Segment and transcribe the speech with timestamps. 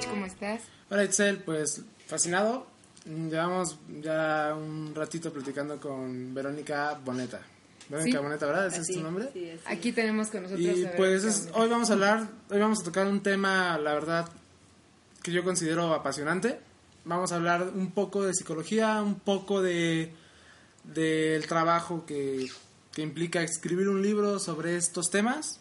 [0.00, 0.62] ¿Cómo estás?
[0.90, 2.66] Hola Itzel, pues fascinado.
[3.04, 7.40] Llevamos ya un ratito platicando con Verónica Boneta.
[7.88, 8.24] Verónica Sí.
[8.24, 8.66] Boneta, ¿verdad?
[8.68, 9.28] ¿Ese es tu nombre?
[9.66, 12.84] Aquí tenemos con nosotros Y a pues es- hoy vamos a hablar, hoy vamos a
[12.84, 14.28] tocar un tema, la verdad,
[15.22, 16.60] que yo considero apasionante.
[17.04, 20.14] Vamos a hablar un poco de psicología, un poco de
[20.84, 22.46] del trabajo que,
[22.92, 25.60] que implica escribir un libro sobre estos temas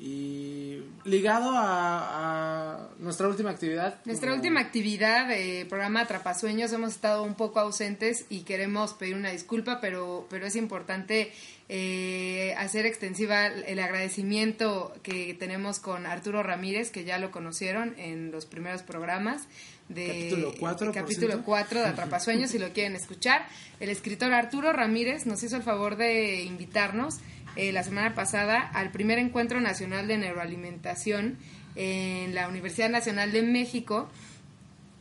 [0.00, 3.98] y ligado a, a nuestra última actividad.
[4.04, 9.16] Nuestra como- última actividad de programa Atrapasueños hemos estado un poco ausentes y queremos pedir
[9.16, 11.32] una disculpa, pero, pero es importante
[11.68, 18.30] eh, hacer extensiva el agradecimiento que tenemos con Arturo Ramírez, que ya lo conocieron en
[18.30, 19.48] los primeros programas
[19.88, 21.44] de Capítulo cuatro, por capítulo cierto.
[21.46, 23.46] 4 de Atrapasueños, si lo quieren escuchar.
[23.80, 27.16] El escritor Arturo Ramírez nos hizo el favor de invitarnos
[27.58, 31.36] eh, la semana pasada al primer encuentro nacional de neuroalimentación
[31.76, 34.08] en la Universidad Nacional de México,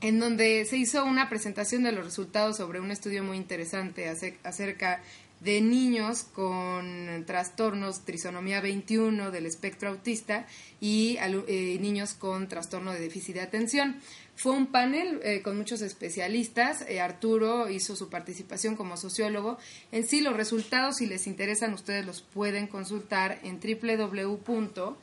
[0.01, 4.37] en donde se hizo una presentación de los resultados sobre un estudio muy interesante ace-
[4.43, 5.01] acerca
[5.39, 10.47] de niños con trastornos trisonomía 21 del espectro autista
[10.81, 13.97] y eh, niños con trastorno de déficit de atención.
[14.37, 16.85] Fue un panel eh, con muchos especialistas.
[16.87, 19.57] eh, Arturo hizo su participación como sociólogo.
[19.91, 24.95] En sí, los resultados, si les interesan, ustedes los pueden consultar en www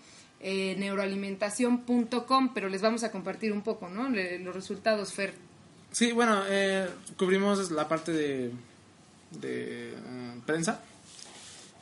[0.47, 0.77] eh,
[2.55, 4.09] pero les vamos a compartir un poco, ¿no?
[4.11, 5.33] Los resultados, Fer.
[5.91, 8.51] Sí, bueno, eh, cubrimos la parte de,
[9.31, 9.95] de eh,
[10.45, 10.81] prensa.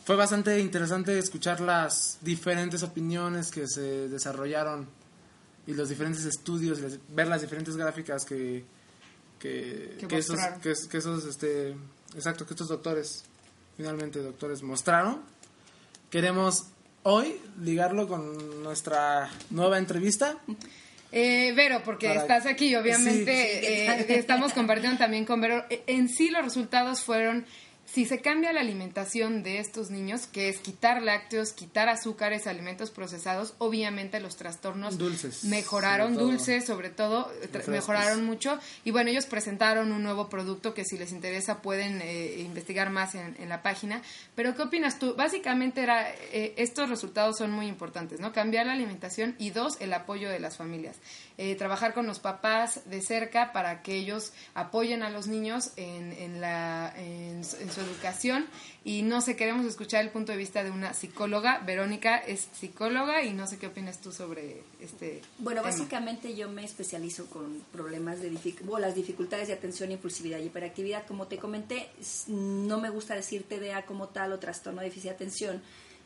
[0.04, 4.86] Fue bastante interesante escuchar las diferentes opiniones que se desarrollaron
[5.66, 8.64] y los diferentes estudios, les- ver las diferentes gráficas que,
[9.38, 11.74] que, Que que esos, que, que esos, este,
[12.14, 13.24] exacto, que estos doctores,
[13.76, 15.22] finalmente doctores, mostraron.
[16.10, 16.64] Queremos
[17.04, 20.36] hoy ligarlo con nuestra nueva entrevista.
[21.10, 23.24] Eh, Vero, porque Para- estás aquí, obviamente
[23.60, 23.66] Sí.
[23.66, 25.64] eh, estamos compartiendo también con Vero.
[25.70, 27.44] Eh, En sí los resultados fueron,
[27.92, 32.90] si se cambia la alimentación de estos niños, que es quitar lácteos, quitar azúcares, alimentos
[32.90, 37.30] procesados, obviamente los trastornos Dulces, mejoraron, sobre dulces sobre todo,
[37.66, 38.58] mejoraron mucho.
[38.84, 43.14] Y bueno, ellos presentaron un nuevo producto que si les interesa pueden eh, investigar más
[43.14, 44.00] en, en la página.
[44.34, 45.14] Pero ¿qué opinas tú?
[45.14, 48.32] Básicamente era, eh, estos resultados son muy importantes, ¿no?
[48.32, 50.96] Cambiar la alimentación y dos, el apoyo de las familias.
[51.38, 56.12] Eh, trabajar con los papás de cerca para que ellos apoyen a los niños en,
[56.12, 58.46] en la, en, su- en su educación.
[58.84, 61.60] Y no sé, queremos escuchar el punto de vista de una psicóloga.
[61.60, 65.70] Verónica es psicóloga y no sé qué opinas tú sobre este Bueno, tema.
[65.72, 70.44] básicamente yo me especializo con problemas de dific- bueno, las dificultades de atención, impulsividad y
[70.46, 71.06] hiperactividad.
[71.06, 71.88] Como te comenté,
[72.28, 75.62] no me gusta decir TDA como tal o trastorno de déficit de atención,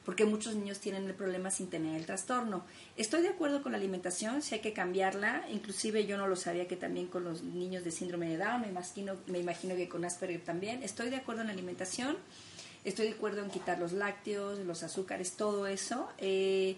[0.07, 2.65] porque muchos niños tienen el problema sin tener el trastorno.
[2.97, 6.69] Estoy de acuerdo con la alimentación, si hay que cambiarla, inclusive yo no lo sabía
[6.69, 10.05] que también con los niños de síndrome de Down, me imagino, me imagino que con
[10.05, 10.85] Asperger también.
[10.85, 12.17] Estoy de acuerdo en la alimentación,
[12.85, 16.09] estoy de acuerdo en quitar los lácteos, los azúcares, todo eso.
[16.19, 16.77] Eh,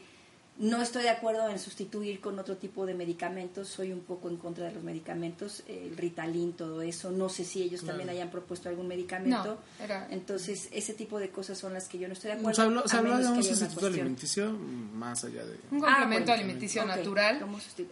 [0.61, 4.37] no estoy de acuerdo en sustituir con otro tipo de medicamentos, soy un poco en
[4.39, 7.13] contra de los medicamentos, el Ritalin, todo eso.
[7.13, 9.59] No sé si ellos también hayan propuesto algún medicamento.
[9.79, 12.55] No, era- Entonces, ese tipo de cosas son las que yo no estoy de acuerdo.
[12.57, 15.59] Se habló, se habló de un sustituto alimenticio más allá de...
[15.71, 17.45] Un Ah, complemento alimenticio ok, natural,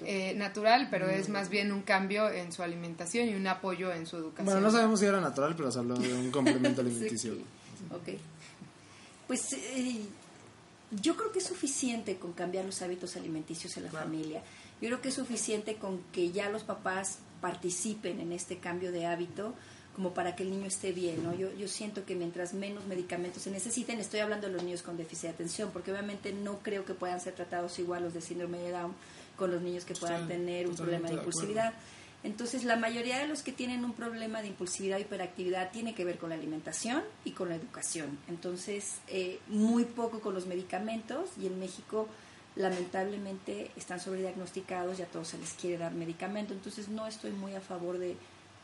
[0.05, 4.07] eh, natural, pero es más bien un cambio en su alimentación y un apoyo en
[4.07, 4.45] su educación.
[4.47, 7.35] Bueno, no sabemos si era natural, pero se habló de un complemento alimenticio.
[7.93, 8.19] Ok.
[9.29, 10.03] Pues eh,
[11.01, 14.43] yo creo que es suficiente con cambiar los hábitos alimenticios en la familia.
[14.81, 19.07] Yo creo que es suficiente con que ya los papás participen en este cambio de
[19.07, 19.55] hábito
[19.95, 21.35] como para que el niño esté bien, ¿no?
[21.35, 24.99] Yo, yo siento que mientras menos medicamentos se necesiten, estoy hablando de los niños con
[24.99, 28.59] déficit de atención, porque obviamente no creo que puedan ser tratados igual los de síndrome
[28.59, 28.95] de Down
[29.39, 31.73] con los niños que puedan tener un problema de impulsividad.
[32.27, 36.05] Entonces, la mayoría de los que tienen un problema de impulsividad o hiperactividad tiene que
[36.05, 38.19] ver con la alimentación y con la educación.
[38.29, 42.09] Entonces, eh, muy poco con los medicamentos y en México
[42.57, 46.53] lamentablemente están sobrediagnosticados y a todos se les quiere dar medicamento.
[46.53, 48.17] Entonces, no estoy muy a favor de,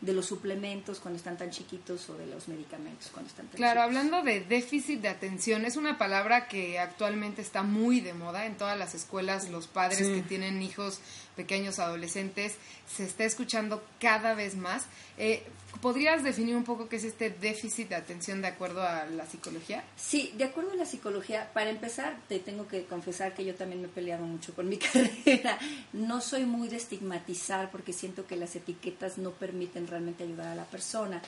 [0.03, 3.83] de los suplementos cuando están tan chiquitos o de los medicamentos cuando están tan Claro,
[3.83, 8.57] hablando de déficit de atención, es una palabra que actualmente está muy de moda en
[8.57, 10.99] todas las escuelas, los padres que tienen hijos
[11.37, 12.57] pequeños, adolescentes,
[12.87, 14.87] se está escuchando cada vez más.
[15.19, 15.43] Eh,
[15.81, 19.83] ¿Podrías definir un poco qué es este déficit de atención de acuerdo a la psicología?
[19.97, 23.81] Sí, de acuerdo a la psicología, para empezar, te tengo que confesar que yo también
[23.81, 25.59] me he peleado mucho con mi carrera.
[25.93, 30.55] No soy muy de estigmatizar porque siento que las etiquetas no permiten realmente ayudar a
[30.55, 31.23] la persona.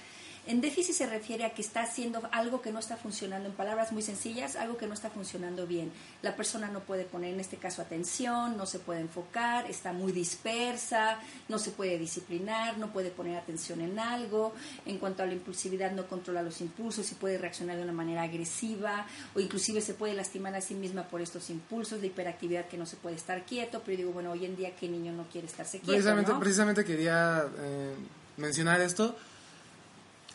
[0.47, 3.93] En déficit se refiere a que está haciendo algo que no está funcionando, en palabras
[3.93, 5.91] muy sencillas, algo que no está funcionando bien.
[6.21, 10.13] La persona no puede poner, en este caso, atención, no se puede enfocar, está muy
[10.13, 11.19] dispersa,
[11.49, 14.53] no se puede disciplinar, no puede poner atención en algo.
[14.85, 18.23] En cuanto a la impulsividad, no controla los impulsos y puede reaccionar de una manera
[18.23, 22.77] agresiva o inclusive se puede lastimar a sí misma por estos impulsos de hiperactividad que
[22.77, 23.81] no se puede estar quieto.
[23.85, 25.93] Pero digo, bueno, hoy en día, ¿qué niño no quiere estarse quieto?
[25.93, 27.95] Precisamente, precisamente quería eh,
[28.37, 29.17] mencionar esto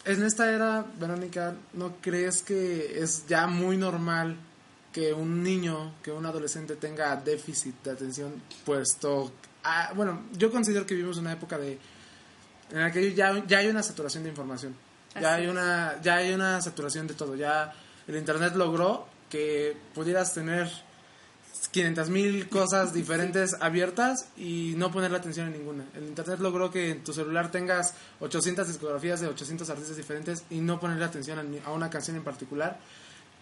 [0.05, 4.37] en esta era, Verónica, ¿no crees que es ya muy normal
[4.91, 9.31] que un niño, que un adolescente tenga déficit de atención puesto...
[9.95, 11.77] bueno, yo considero que vivimos una época de
[12.71, 14.75] en la que ya, ya hay una saturación de información.
[15.19, 17.35] ya hay una ya hay una saturación de todo.
[17.35, 17.73] Ya
[18.07, 20.69] el internet logró que pudieras tener
[21.71, 25.85] 500 mil cosas diferentes abiertas y no poner la atención en ninguna.
[25.95, 30.59] El Internet logró que en tu celular tengas 800 discografías de 800 artistas diferentes y
[30.61, 32.79] no ponerle atención a una canción en particular.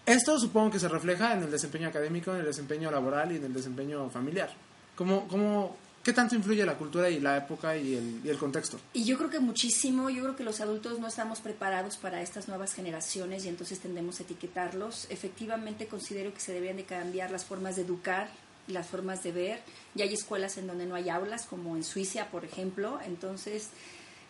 [0.04, 3.44] Esto supongo que se refleja en el desempeño académico, en el desempeño laboral y en
[3.44, 4.50] el desempeño familiar.
[4.96, 5.76] ¿Cómo, cómo,
[6.08, 7.94] ¿Qué tanto influye la cultura y la época y
[8.24, 8.80] el, contexto?
[8.94, 12.48] Y yo creo que muchísimo, yo creo que los adultos no estamos preparados para estas
[12.48, 15.06] nuevas generaciones y entonces tendemos a etiquetarlos.
[15.10, 18.30] Efectivamente considero que se deberían de cambiar las formas de educar,
[18.68, 19.60] las formas de ver.
[19.94, 22.98] Ya hay escuelas en donde no hay aulas, como en Suiza, por ejemplo.
[23.04, 23.68] Entonces,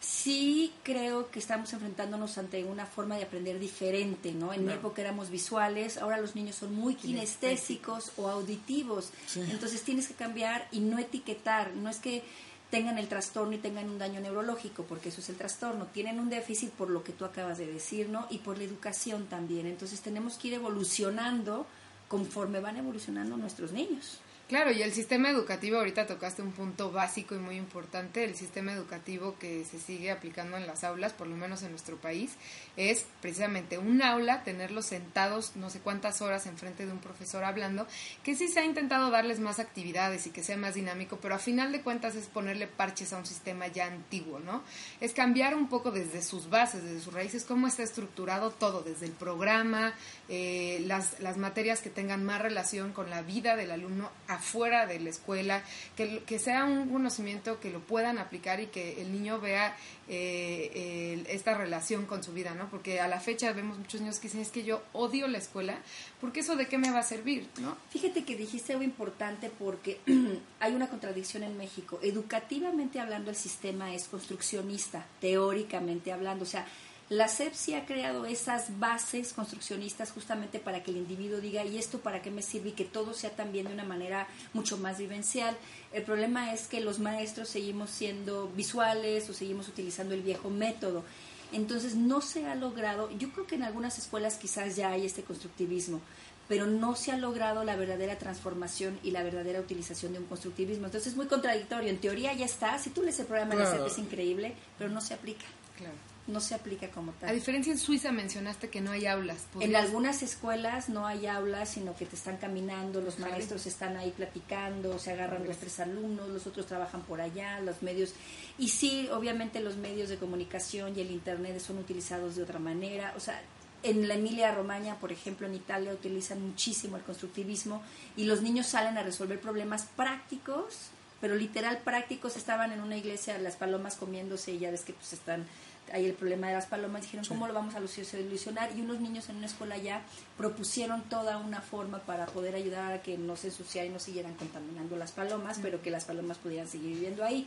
[0.00, 4.52] sí creo que estamos enfrentándonos ante una forma de aprender diferente, ¿no?
[4.52, 10.08] En mi época éramos visuales, ahora los niños son muy kinestésicos o auditivos, entonces tienes
[10.08, 12.22] que cambiar y no etiquetar, no es que
[12.70, 16.28] tengan el trastorno y tengan un daño neurológico, porque eso es el trastorno, tienen un
[16.28, 18.26] déficit por lo que tú acabas de decir, ¿no?
[18.30, 21.66] Y por la educación también, entonces tenemos que ir evolucionando
[22.08, 24.18] conforme van evolucionando nuestros niños.
[24.48, 28.72] Claro, y el sistema educativo, ahorita tocaste un punto básico y muy importante, el sistema
[28.72, 32.32] educativo que se sigue aplicando en las aulas, por lo menos en nuestro país,
[32.74, 37.86] es precisamente un aula, tenerlos sentados no sé cuántas horas enfrente de un profesor hablando,
[38.22, 41.38] que sí se ha intentado darles más actividades y que sea más dinámico, pero a
[41.38, 44.62] final de cuentas es ponerle parches a un sistema ya antiguo, ¿no?
[45.02, 49.04] Es cambiar un poco desde sus bases, desde sus raíces, cómo está estructurado todo, desde
[49.04, 49.92] el programa,
[50.30, 54.98] eh, las, las materias que tengan más relación con la vida del alumno afuera de
[55.00, 55.62] la escuela,
[55.96, 59.76] que, que sea un conocimiento que lo puedan aplicar y que el niño vea
[60.10, 62.70] eh, esta relación con su vida, ¿no?
[62.70, 65.78] Porque a la fecha vemos muchos niños que dicen, es que yo odio la escuela,
[66.20, 67.76] porque eso de qué me va a servir, ¿no?
[67.90, 70.00] Fíjate que dijiste algo importante porque
[70.60, 71.98] hay una contradicción en México.
[72.02, 76.66] Educativamente hablando, el sistema es construccionista, teóricamente hablando, o sea,
[77.10, 82.00] la CEPSI ha creado esas bases construccionistas justamente para que el individuo diga, ¿y esto
[82.00, 82.70] para qué me sirve?
[82.70, 85.56] Y que todo sea también de una manera mucho más vivencial.
[85.92, 91.02] El problema es que los maestros seguimos siendo visuales o seguimos utilizando el viejo método.
[91.50, 95.22] Entonces no se ha logrado, yo creo que en algunas escuelas quizás ya hay este
[95.22, 96.02] constructivismo,
[96.46, 100.84] pero no se ha logrado la verdadera transformación y la verdadera utilización de un constructivismo.
[100.84, 101.88] Entonces es muy contradictorio.
[101.88, 104.90] En teoría ya está, si tú lees el programa de la CEP es increíble, pero
[104.90, 105.46] no se aplica.
[105.74, 107.30] Claro no se aplica como tal.
[107.30, 109.46] A diferencia en Suiza mencionaste que no hay aulas.
[109.60, 114.12] En algunas escuelas no hay aulas, sino que te están caminando, los maestros están ahí
[114.12, 118.12] platicando, se agarran los tres alumnos, los otros trabajan por allá, los medios.
[118.58, 123.14] Y sí, obviamente los medios de comunicación y el Internet son utilizados de otra manera.
[123.16, 123.40] O sea,
[123.82, 127.82] en la Emilia Romagna, por ejemplo, en Italia utilizan muchísimo el constructivismo
[128.16, 132.36] y los niños salen a resolver problemas prácticos, pero literal prácticos.
[132.36, 135.46] Estaban en una iglesia las palomas comiéndose y ya ves que pues están
[135.92, 138.70] ahí el problema de las palomas, dijeron, ¿cómo lo vamos a solucionar?
[138.76, 140.02] Y unos niños en una escuela ya
[140.36, 144.34] propusieron toda una forma para poder ayudar a que no se ensuciaran y no siguieran
[144.34, 147.46] contaminando las palomas, pero que las palomas pudieran seguir viviendo ahí.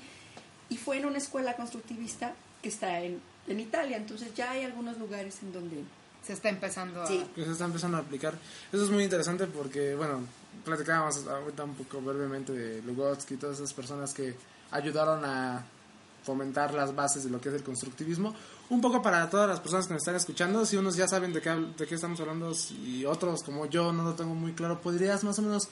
[0.70, 4.98] Y fue en una escuela constructivista que está en, en Italia, entonces ya hay algunos
[4.98, 5.84] lugares en donde
[6.24, 7.08] se está empezando a...
[7.08, 8.36] se está empezando a aplicar.
[8.72, 10.22] Eso es muy interesante porque, bueno,
[10.64, 14.36] platicábamos ahorita un poco brevemente de Lugotsky y todas esas personas que
[14.70, 15.66] ayudaron a
[16.24, 18.34] fomentar las bases de lo que es el constructivismo.
[18.70, 21.42] Un poco para todas las personas que nos están escuchando, si unos ya saben de
[21.42, 22.54] qué, de qué estamos hablando
[22.86, 25.68] y otros como yo no lo tengo muy claro, ¿podrías más o menos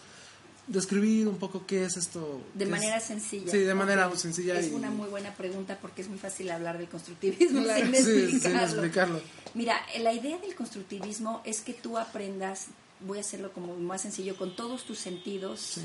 [0.67, 2.41] describir un poco qué es esto?
[2.53, 3.51] De manera sencilla.
[3.51, 4.59] Sí, de manera sencilla.
[4.59, 7.63] Es una muy buena pregunta porque es muy fácil hablar del constructivismo
[7.93, 9.21] sin, explicarlo.
[9.53, 12.67] Mira, la idea del constructivismo es que tú aprendas,
[12.99, 15.79] voy a hacerlo como más sencillo, con todos tus sentidos.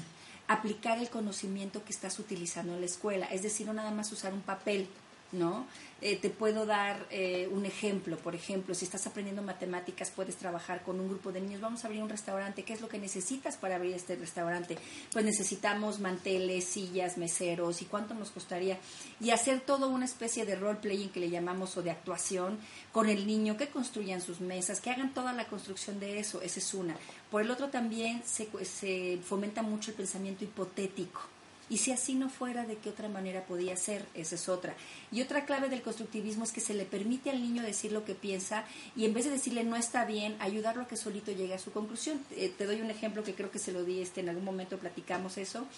[0.49, 4.33] Aplicar el conocimiento que estás utilizando en la escuela, es decir, no nada más usar
[4.33, 4.89] un papel,
[5.33, 5.67] ¿no?
[6.01, 10.83] Eh, te puedo dar eh, un ejemplo, por ejemplo, si estás aprendiendo matemáticas, puedes trabajar
[10.83, 13.57] con un grupo de niños, vamos a abrir un restaurante, ¿qué es lo que necesitas
[13.57, 14.77] para abrir este restaurante?
[15.13, 18.79] Pues necesitamos manteles, sillas, meseros, ¿y cuánto nos costaría?
[19.19, 22.59] Y hacer todo una especie de role playing que le llamamos o de actuación
[22.93, 26.59] con el niño, que construyan sus mesas, que hagan toda la construcción de eso, esa
[26.61, 26.97] es una.
[27.31, 31.23] Por el otro también se, se fomenta mucho el pensamiento hipotético
[31.71, 34.05] y si así no fuera, ¿de qué otra manera podía ser?
[34.15, 34.75] Esa es otra.
[35.15, 38.17] Y otra clave del constructivismo es que se le permite al niño decir lo que
[38.17, 38.65] piensa
[38.97, 41.71] y en vez de decirle no está bien, ayudarlo a que solito llegue a su
[41.71, 42.21] conclusión.
[42.33, 44.77] Eh, te doy un ejemplo que creo que se lo di este, en algún momento
[44.77, 45.69] platicamos eso.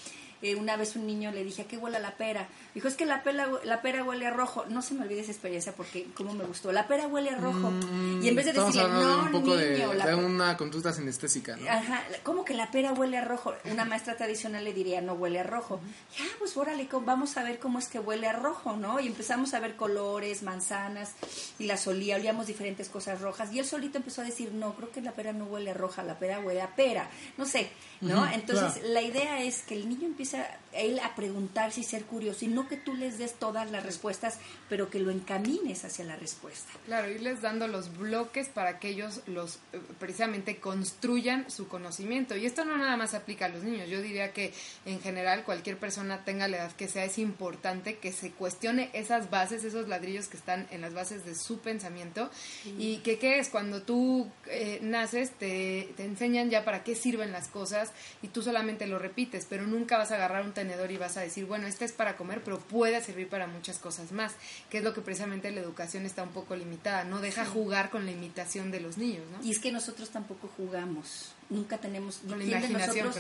[0.43, 2.49] Eh, una vez un niño le dije, ¿a qué huele la pera?
[2.75, 4.65] Dijo, es que la pera, la pera huele a rojo.
[4.69, 6.73] No se me olvide esa experiencia porque como me gustó.
[6.73, 7.71] La pera huele a rojo.
[7.71, 11.69] Mm, y en vez de decirle, no, un poco niño, de, una conducta sinestésica, ¿no?
[11.71, 13.55] Ajá, ¿cómo que la pera huele a rojo?
[13.65, 15.81] Una maestra tradicional le diría, no huele a rojo.
[16.19, 19.01] Ya, pues órale, vamos a ver cómo es que huele a rojo, ¿no?
[19.01, 21.15] Y empezamos a ver colores, manzanas,
[21.59, 23.53] y la solía, olíamos diferentes cosas rojas.
[23.53, 26.05] Y él solito empezó a decir, no, creo que la pera no huele a roja,
[26.05, 27.11] la pera huele a pera.
[27.37, 27.69] No sé,
[28.01, 28.25] ¿no?
[28.31, 32.49] Entonces, la idea es que el niño empieza él a preguntarse y ser curioso, y
[32.49, 36.71] no que tú les des todas las respuestas, pero que lo encamines hacia la respuesta.
[36.85, 42.37] Claro, irles dando los bloques para que ellos los eh, precisamente construyan su conocimiento.
[42.37, 44.55] Y esto no nada más aplica a los niños, yo diría que
[44.85, 49.31] en general cualquier persona tenga la edad que sea, es importante que se cuestione esas
[49.31, 52.31] bases, esos ladrillos que están en las bases de su pensamiento,
[52.79, 57.33] y que qué es cuando tú eh, naces, te, te enseñan ya para qué sirven
[57.33, 57.93] las cosas,
[58.23, 61.21] y tú solamente lo repites, pero nunca vas a agarrar un tenedor y vas a
[61.21, 64.35] decir, bueno, este es para comer, pero puede servir para muchas cosas más,
[64.71, 68.05] que es lo que precisamente la educación está un poco limitada, no deja jugar con
[68.05, 69.45] la imitación de los niños, ¿no?
[69.47, 72.21] Y es que nosotros tampoco jugamos, nunca tenemos...
[72.27, 73.13] Con la imaginación,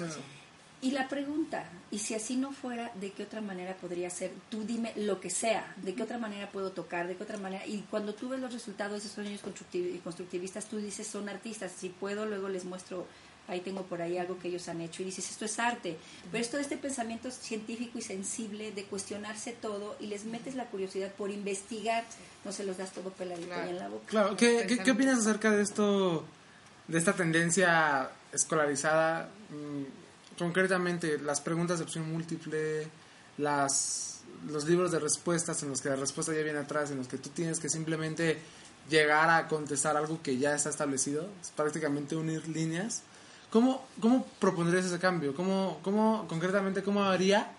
[0.83, 4.33] Y la pregunta, y si así no fuera, ¿de qué otra manera podría ser?
[4.51, 7.07] Tú dime lo que sea, ¿de qué otra manera puedo tocar?
[7.09, 7.67] ¿De qué otra manera?
[7.67, 11.89] Y cuando tú ves los resultados de esos niños constructivistas, tú dices, son artistas, si
[11.89, 13.07] puedo, luego les muestro
[13.49, 15.03] ahí tengo por ahí algo que ellos han hecho.
[15.03, 15.97] Y dices, esto es arte,
[16.31, 20.67] pero es todo este pensamiento científico y sensible de cuestionarse todo y les metes la
[20.67, 22.05] curiosidad por investigar,
[22.45, 24.07] no se los das todo peladito ahí en la boca.
[24.07, 26.25] Claro, ¿Qué, ¿qué, opinas acerca de esto,
[26.89, 30.06] de esta tendencia escolarizada, mm,
[30.39, 32.89] concretamente las preguntas de opción múltiple,
[33.39, 37.09] las, los libros de respuestas en los que la respuesta ya viene atrás, en los
[37.09, 38.39] que tú tienes que simplemente
[38.89, 43.03] llegar a contestar algo que ya está establecido, es prácticamente unir líneas
[43.51, 45.35] ¿Cómo, cómo propondrías ese cambio?
[45.35, 47.53] ¿Cómo, cómo, concretamente, cómo haría?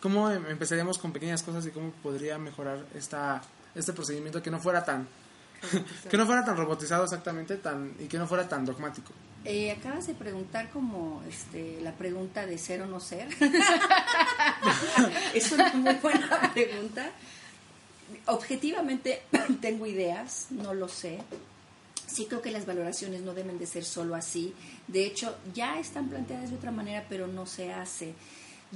[0.00, 3.42] ¿Cómo em, empezaríamos con pequeñas cosas y cómo podría mejorar esta,
[3.74, 5.08] este procedimiento que no fuera tan
[6.10, 9.12] que no fuera tan robotizado exactamente tan y que no fuera tan dogmático?
[9.44, 13.28] Eh, acabas de preguntar como este, la pregunta de ser o no ser.
[15.34, 17.10] es una muy buena pregunta.
[18.26, 19.22] Objetivamente
[19.60, 21.20] tengo ideas, no lo sé
[22.14, 24.54] sí creo que las valoraciones no deben de ser solo así.
[24.86, 28.14] De hecho, ya están planteadas de otra manera, pero no se hace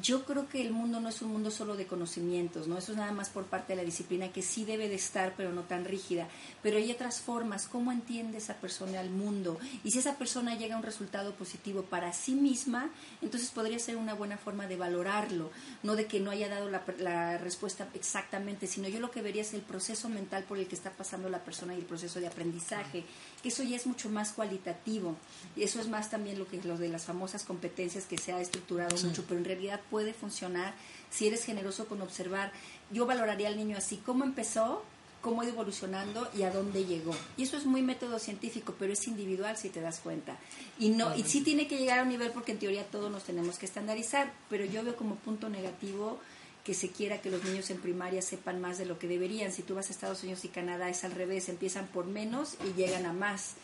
[0.02, 2.78] yo creo que el mundo no es un mundo solo de conocimientos, ¿no?
[2.78, 5.52] Eso es nada más por parte de la disciplina que sí debe de estar, pero
[5.52, 6.28] no tan rígida.
[6.62, 9.59] Pero hay otras formas, ¿cómo entiende esa persona al mundo?
[9.85, 12.90] Y si esa persona llega a un resultado positivo para sí misma,
[13.23, 15.50] entonces podría ser una buena forma de valorarlo,
[15.83, 19.43] no de que no haya dado la, la respuesta exactamente, sino yo lo que vería
[19.43, 22.26] es el proceso mental por el que está pasando la persona y el proceso de
[22.26, 23.05] aprendizaje,
[23.43, 25.17] que eso ya es mucho más cualitativo.
[25.57, 28.40] Y eso es más también lo que lo de las famosas competencias que se ha
[28.40, 30.75] estructurado mucho, pero en realidad puede funcionar
[31.11, 32.52] si eres generoso con observar.
[32.90, 34.83] Yo valoraría al niño así, cómo empezó,
[35.21, 37.14] cómo ha ido evolucionando y a dónde llegó.
[37.37, 40.37] Y eso es muy método científico, pero es individual si te das cuenta.
[40.78, 43.25] Y no y sí tiene que llegar a un nivel porque en teoría todos nos
[43.25, 46.18] tenemos que estandarizar, pero yo veo como punto negativo
[46.64, 49.52] que se quiera que los niños en primaria sepan más de lo que deberían.
[49.52, 52.78] Si tú vas a Estados Unidos y Canadá es al revés, empiezan por menos y
[52.78, 53.54] llegan a más.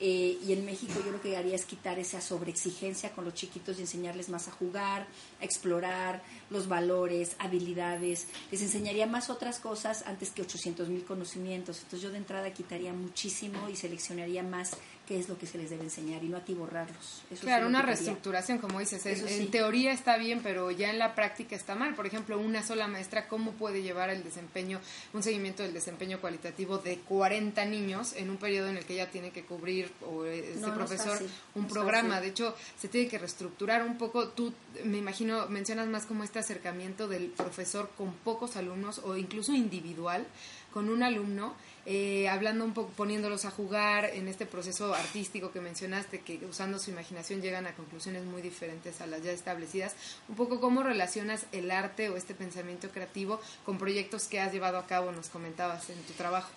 [0.00, 3.78] Eh, y en México yo lo que haría es quitar esa sobreexigencia con los chiquitos
[3.78, 5.06] y enseñarles más a jugar,
[5.40, 8.28] a explorar los valores, habilidades.
[8.50, 11.78] Les enseñaría más otras cosas antes que 800 mil conocimientos.
[11.78, 14.76] Entonces yo de entrada quitaría muchísimo y seleccionaría más
[15.08, 17.22] qué es lo que se les debe enseñar y no atiborrarlos.
[17.30, 21.56] Eso claro, una reestructuración, como dices, en, teoría está bien, pero ya en la práctica
[21.56, 21.94] está mal.
[21.94, 24.80] Por ejemplo, una sola maestra, ¿cómo puede llevar el desempeño,
[25.14, 29.10] un seguimiento del desempeño cualitativo de 40 niños en un periodo en el que ella
[29.10, 31.18] tiene que cubrir, o este profesor,
[31.54, 32.20] un programa?
[32.20, 34.28] De hecho, se tiene que reestructurar un poco.
[34.28, 34.52] Tú,
[34.84, 40.26] me imagino, mencionas más como este acercamiento del profesor con pocos alumnos o incluso individual
[40.70, 41.54] con un alumno
[41.90, 46.78] eh, hablando un poco, poniéndolos a jugar en este proceso artístico que mencionaste, que usando
[46.78, 49.96] su imaginación llegan a conclusiones muy diferentes a las ya establecidas,
[50.28, 54.76] un poco cómo relacionas el arte o este pensamiento creativo con proyectos que has llevado
[54.76, 56.50] a cabo, nos comentabas en tu trabajo.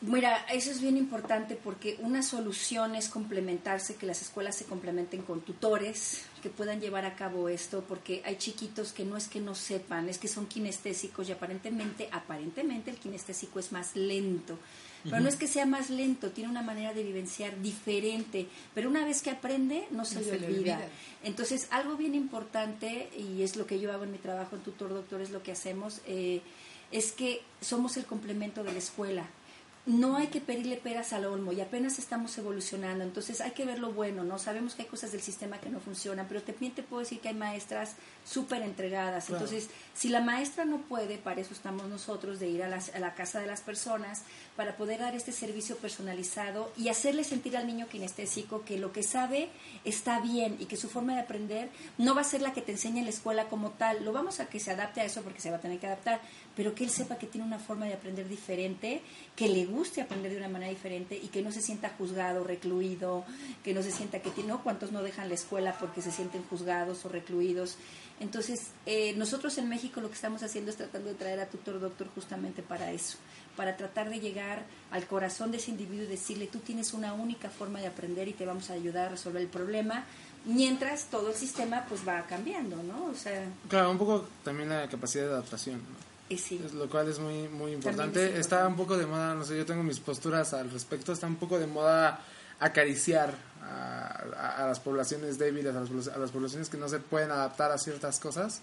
[0.00, 5.22] Mira, eso es bien importante porque una solución es complementarse, que las escuelas se complementen
[5.22, 9.40] con tutores que puedan llevar a cabo esto, porque hay chiquitos que no es que
[9.40, 14.56] no sepan, es que son kinestésicos y aparentemente, aparentemente el kinestésico es más lento.
[15.02, 19.04] Pero no es que sea más lento, tiene una manera de vivenciar diferente, pero una
[19.04, 20.80] vez que aprende no se, le, olvida.
[21.24, 24.90] Entonces, algo bien importante, y es lo que yo hago en mi trabajo en Tutor
[24.90, 26.42] Doctor, es lo que hacemos, eh,
[26.92, 29.26] es que somos el complemento de la escuela
[29.86, 33.78] no hay que pedirle peras al olmo y apenas estamos evolucionando, entonces hay que ver
[33.78, 34.36] lo bueno, ¿no?
[34.36, 37.28] Sabemos que hay cosas del sistema que no funcionan, pero también te puedo decir que
[37.28, 42.48] hay maestras súper entregadas, entonces si la maestra no puede, para eso estamos nosotros, de
[42.48, 44.24] ir a, la casa de las personas,
[44.54, 49.02] para poder dar este servicio personalizado y hacerle sentir al niño kinestésico que lo que
[49.02, 49.48] sabe
[49.84, 52.72] está bien y que su forma de aprender no va a ser la que te
[52.72, 55.40] enseña en la escuela como tal, lo vamos a que se adapte a eso porque
[55.40, 56.20] se va a tener que adaptar,
[56.54, 59.00] pero que él sepa que tiene una forma de aprender diferente,
[59.34, 63.24] que le guste aprender de una manera diferente y que no se sienta juzgado, recluido,
[63.64, 64.62] que no se sienta que tiene, ¿no?
[64.62, 67.78] ¿Cuántos no dejan la escuela porque se sienten juzgados o recluidos?
[68.18, 71.80] Entonces, eh, nosotros en México lo que estamos haciendo es tratando de traer a Tutor
[71.80, 73.18] Doctor justamente para eso,
[73.56, 77.50] para tratar de llegar al corazón de ese individuo y decirle, tú tienes una única
[77.50, 80.04] forma de aprender y te vamos a ayudar a resolver el problema,
[80.46, 83.06] mientras todo el sistema pues va cambiando, ¿no?
[83.06, 83.44] O sea...
[83.68, 86.06] Claro, un poco también la capacidad de adaptación, ¿no?
[86.74, 88.38] lo cual es muy, muy importante.
[88.38, 91.36] Está un poco de moda, no sé, yo tengo mis posturas al respecto, está un
[91.36, 92.20] poco de moda
[92.58, 93.34] acariciar
[93.66, 98.60] a, las poblaciones débiles, a las, poblaciones que no se pueden adaptar a ciertas cosas.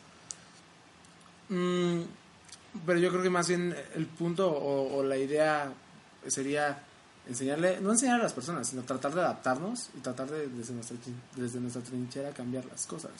[1.49, 2.01] Mm,
[2.85, 5.71] pero yo creo que más bien el punto o, la idea
[6.27, 6.83] sería
[7.27, 10.97] enseñarle, no enseñar a las personas, sino tratar de adaptarnos y tratar de desde nuestra,
[11.35, 13.11] desde nuestra trinchera cambiar las cosas.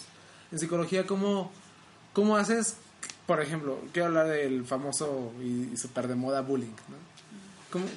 [0.52, 1.52] En psicología, ¿cómo,
[2.14, 2.78] cómo haces
[3.26, 6.68] por ejemplo, quiero hablar del famoso y, super de moda bullying.
[6.68, 6.98] ¿no?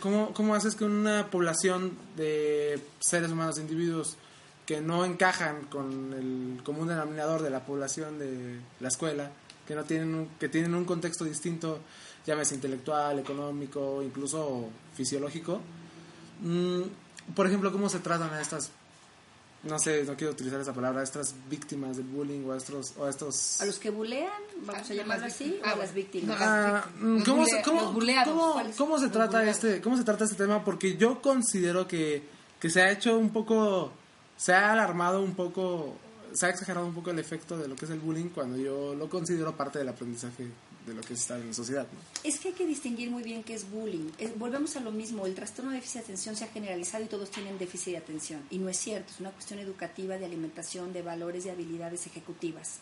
[0.00, 4.16] ¿Cómo, cómo, haces que una población de seres humanos, individuos
[4.64, 9.30] que no encajan con el común denominador de la población de la escuela,
[9.66, 11.80] que no tienen un, que tienen un contexto distinto,
[12.26, 15.60] llámese intelectual, económico, incluso fisiológico,
[16.40, 18.70] mm, por ejemplo, cómo se tratan a estas
[19.66, 22.94] no sé, no quiero utilizar esa palabra, a estas víctimas del bullying o a estos...
[22.96, 23.60] O a, estos...
[23.60, 24.30] ¿A los que bulean,
[24.62, 26.36] vamos a llamarlo así, o a las víctimas.
[26.40, 26.84] Ah,
[27.24, 27.94] ¿cómo, se, cómo,
[28.76, 30.64] cómo, se trata este, ¿Cómo se trata este tema?
[30.64, 32.22] Porque yo considero que,
[32.60, 33.92] que se ha hecho un poco,
[34.36, 35.96] se ha alarmado un poco,
[36.32, 38.94] se ha exagerado un poco el efecto de lo que es el bullying cuando yo
[38.94, 40.46] lo considero parte del aprendizaje
[40.86, 41.86] de lo que es estar en la sociedad.
[42.22, 44.10] Es que hay que distinguir muy bien qué es bullying.
[44.36, 47.30] volvemos a lo mismo, el trastorno de déficit de atención se ha generalizado y todos
[47.30, 48.40] tienen déficit de atención.
[48.50, 52.78] Y no es cierto, es una cuestión educativa, de alimentación, de valores y habilidades ejecutivas.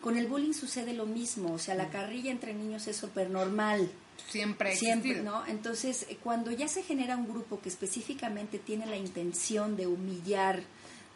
[0.00, 1.90] Con el bullying sucede lo mismo, o sea, la mm.
[1.90, 3.90] carrilla entre niños es súper normal.
[4.28, 5.46] Siempre, siempre, ¿no?
[5.46, 10.62] Entonces, cuando ya se genera un grupo que específicamente tiene la intención de humillar,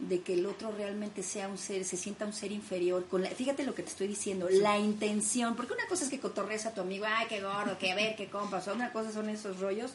[0.01, 3.65] de que el otro realmente sea un ser, se sienta un ser inferior, con fíjate
[3.65, 6.81] lo que te estoy diciendo, la intención, porque una cosa es que cotorreas a tu
[6.81, 9.93] amigo, ay, qué gordo, que a ver, qué compas, otra cosa son esos rollos,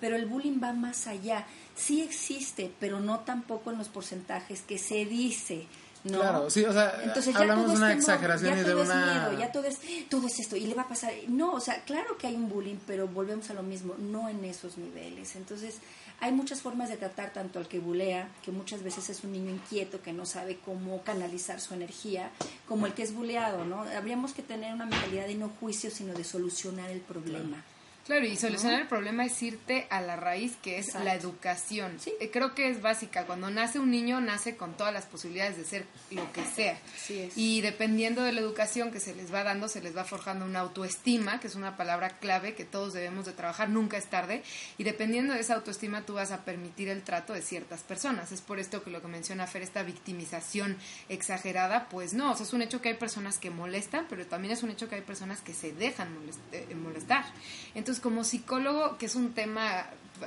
[0.00, 4.78] pero el bullying va más allá, sí existe, pero no tampoco en los porcentajes que
[4.78, 5.66] se dice.
[6.04, 6.20] ¿no?
[6.20, 9.34] Claro, sí, o sea, Entonces, ya hablamos de una exageración y de una...
[9.36, 11.12] ya todo es, todo es esto, y le va a pasar...
[11.26, 14.44] No, o sea, claro que hay un bullying, pero volvemos a lo mismo, no en
[14.44, 15.34] esos niveles.
[15.34, 15.78] Entonces,
[16.20, 19.50] hay muchas formas de tratar tanto al que bulea, que muchas veces es un niño
[19.50, 22.30] inquieto que no sabe cómo canalizar su energía,
[22.66, 23.82] como el que es buleado, ¿no?
[23.82, 27.62] Habríamos que tener una mentalidad de no juicio, sino de solucionar el problema.
[28.08, 31.98] Y solucionar el problema es irte a la raíz, que es la educación.
[32.20, 33.26] Eh, creo que es básica.
[33.26, 36.78] Cuando nace un niño, nace con todas las posibilidades de ser lo que sea.
[37.36, 40.60] Y dependiendo de la educación que se les va dando, se les va forjando una
[40.60, 44.42] autoestima, que es una palabra clave que todos debemos de trabajar, nunca es tarde.
[44.78, 48.32] Y dependiendo de esa autoestima, tú vas a permitir el trato de ciertas personas.
[48.32, 50.78] Es por esto que lo que menciona Fer, esta victimización
[51.10, 54.52] exagerada, pues no, o sea, es un hecho que hay personas que molestan, pero también
[54.52, 56.08] es un hecho que hay personas que se dejan
[56.52, 57.26] eh, molestar.
[57.74, 59.86] Entonces, como psicólogo, que es un tema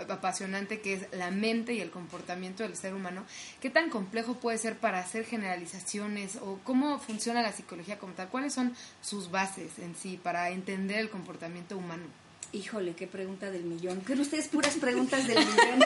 [0.10, 3.25] apasionante que es la mente y el comportamiento del ser humano,
[3.60, 8.29] ¿qué tan complejo puede ser para hacer generalizaciones o cómo funciona la psicología como tal?
[8.29, 12.03] ¿Cuáles son sus bases en sí para entender el comportamiento humano?
[12.54, 14.02] Híjole, qué pregunta del millón.
[14.02, 15.80] ¿Creen ustedes puras preguntas del millón?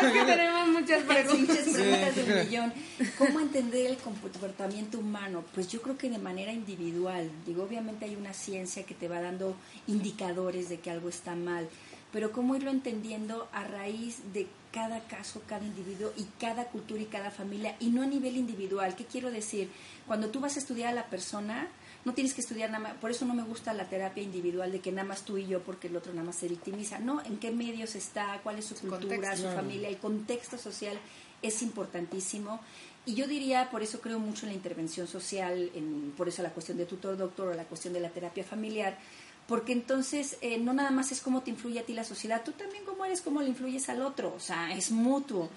[0.26, 1.58] tenemos muchas preguntas.
[1.58, 2.72] preguntas del millón.
[3.18, 5.44] ¿Cómo entender el comportamiento humano?
[5.52, 7.28] Pues yo creo que de manera individual.
[7.44, 9.56] Digo, obviamente hay una ciencia que te va dando
[9.88, 11.68] indicadores de que algo está mal,
[12.12, 17.06] pero cómo irlo entendiendo a raíz de cada caso, cada individuo y cada cultura y
[17.06, 18.94] cada familia, y no a nivel individual.
[18.94, 19.68] ¿Qué quiero decir?
[20.06, 21.68] Cuando tú vas a estudiar a la persona,
[22.04, 24.80] no tienes que estudiar nada más, por eso no me gusta la terapia individual de
[24.80, 27.38] que nada más tú y yo porque el otro nada más se victimiza, no, en
[27.38, 30.98] qué medios está, cuál es su, cultura, su familia, el contexto social
[31.42, 32.60] es importantísimo.
[33.06, 36.50] Y yo diría, por eso creo mucho en la intervención social, en, por eso la
[36.50, 38.98] cuestión de tutor doctor o la cuestión de la terapia familiar,
[39.46, 42.52] porque entonces eh, no nada más es cómo te influye a ti la sociedad, tú
[42.52, 45.50] también cómo eres, cómo le influyes al otro, o sea, es mutuo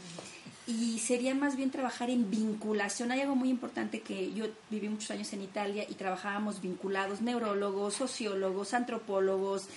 [0.66, 3.12] y sería más bien trabajar en vinculación.
[3.12, 7.96] Hay algo muy importante que yo viví muchos años en Italia y trabajábamos vinculados, neurólogos,
[7.96, 9.68] sociólogos, antropólogos,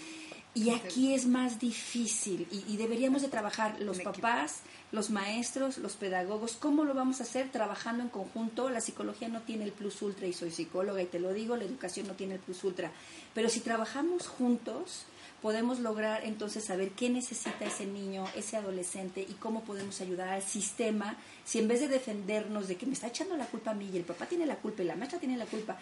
[0.56, 6.56] y aquí es más difícil y, deberíamos de trabajar los papás, los maestros, los pedagogos.
[6.58, 7.50] ¿Cómo lo vamos a hacer?
[7.50, 8.70] Trabajando en conjunto.
[8.70, 11.64] La psicología no tiene el plus ultra y soy psicóloga y te lo digo, la
[11.64, 12.90] educación no tiene el plus ultra.
[13.34, 15.04] Pero si trabajamos juntos,
[15.42, 20.42] podemos lograr entonces saber qué necesita ese niño, ese adolescente y cómo podemos ayudar al
[20.42, 23.88] sistema si en vez de defendernos de que me está echando la culpa a mí
[23.92, 25.76] y el papá tiene la culpa y la maestra tiene la culpa,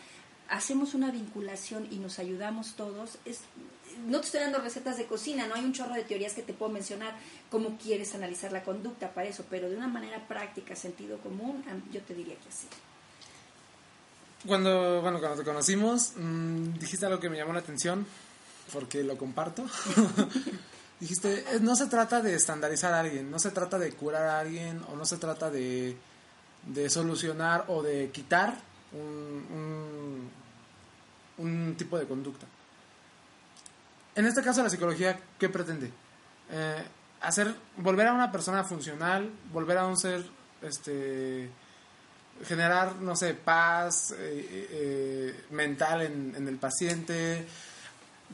[0.49, 3.41] hacemos una vinculación y nos ayudamos todos, es,
[4.07, 6.53] no te estoy dando recetas de cocina, no hay un chorro de teorías que te
[6.53, 7.15] puedo mencionar
[7.51, 12.01] cómo quieres analizar la conducta para eso, pero de una manera práctica, sentido común, yo
[12.03, 12.67] te diría que así.
[14.47, 18.07] Cuando, bueno, cuando te conocimos, mm, dijiste algo que me llamó la atención,
[18.73, 19.65] porque lo comparto.
[21.01, 24.81] Dijiste, no se trata de estandarizar a alguien, no se trata de curar a alguien
[24.91, 25.97] o no se trata de,
[26.67, 28.57] de solucionar o de quitar
[28.93, 30.31] un,
[31.39, 32.47] un, tipo de conducta.
[34.15, 35.91] En este caso, la psicología, ¿qué pretende?
[36.51, 36.85] Eh,
[37.21, 40.25] hacer, volver a una persona funcional, volver a un ser,
[40.63, 41.51] este,
[42.47, 47.47] generar, no sé, paz eh, eh, mental en, en el paciente,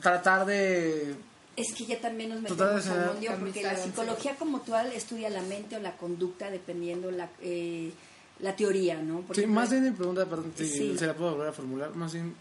[0.01, 1.15] tratar de
[1.55, 5.41] es que ya también nos metemos al mundo porque la psicología como tal estudia la
[5.41, 7.91] mente o la conducta dependiendo la, eh,
[8.39, 9.23] la teoría, ¿no?
[9.33, 12.33] sí, más bien mi pregunta, perdón, si se la puedo volver a formular, más bien,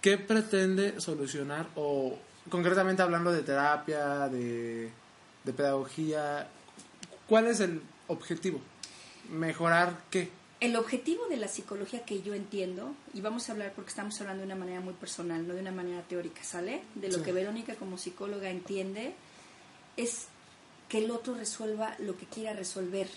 [0.00, 2.16] ¿qué pretende solucionar o
[2.48, 4.90] concretamente hablando de terapia, de,
[5.42, 6.46] de pedagogía,
[7.28, 8.60] cuál es el objetivo?
[9.30, 10.30] ¿Mejorar qué?
[10.64, 14.40] El objetivo de la psicología que yo entiendo, y vamos a hablar porque estamos hablando
[14.40, 16.80] de una manera muy personal, no de una manera teórica, ¿sale?
[16.94, 19.12] De lo que Verónica como psicóloga entiende,
[19.98, 20.24] es
[20.88, 23.10] que el otro resuelva lo que quiera resolver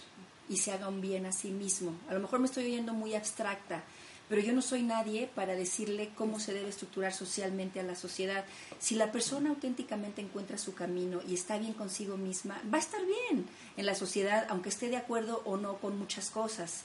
[0.49, 1.93] y se haga un bien a sí mismo.
[2.09, 3.81] A lo mejor me estoy oyendo muy abstracta,
[4.27, 8.43] pero yo no soy nadie para decirle cómo se debe estructurar socialmente a la sociedad.
[8.77, 13.05] Si la persona auténticamente encuentra su camino y está bien consigo misma, va a estar
[13.05, 13.45] bien
[13.77, 16.83] en la sociedad, aunque esté de acuerdo o no con muchas cosas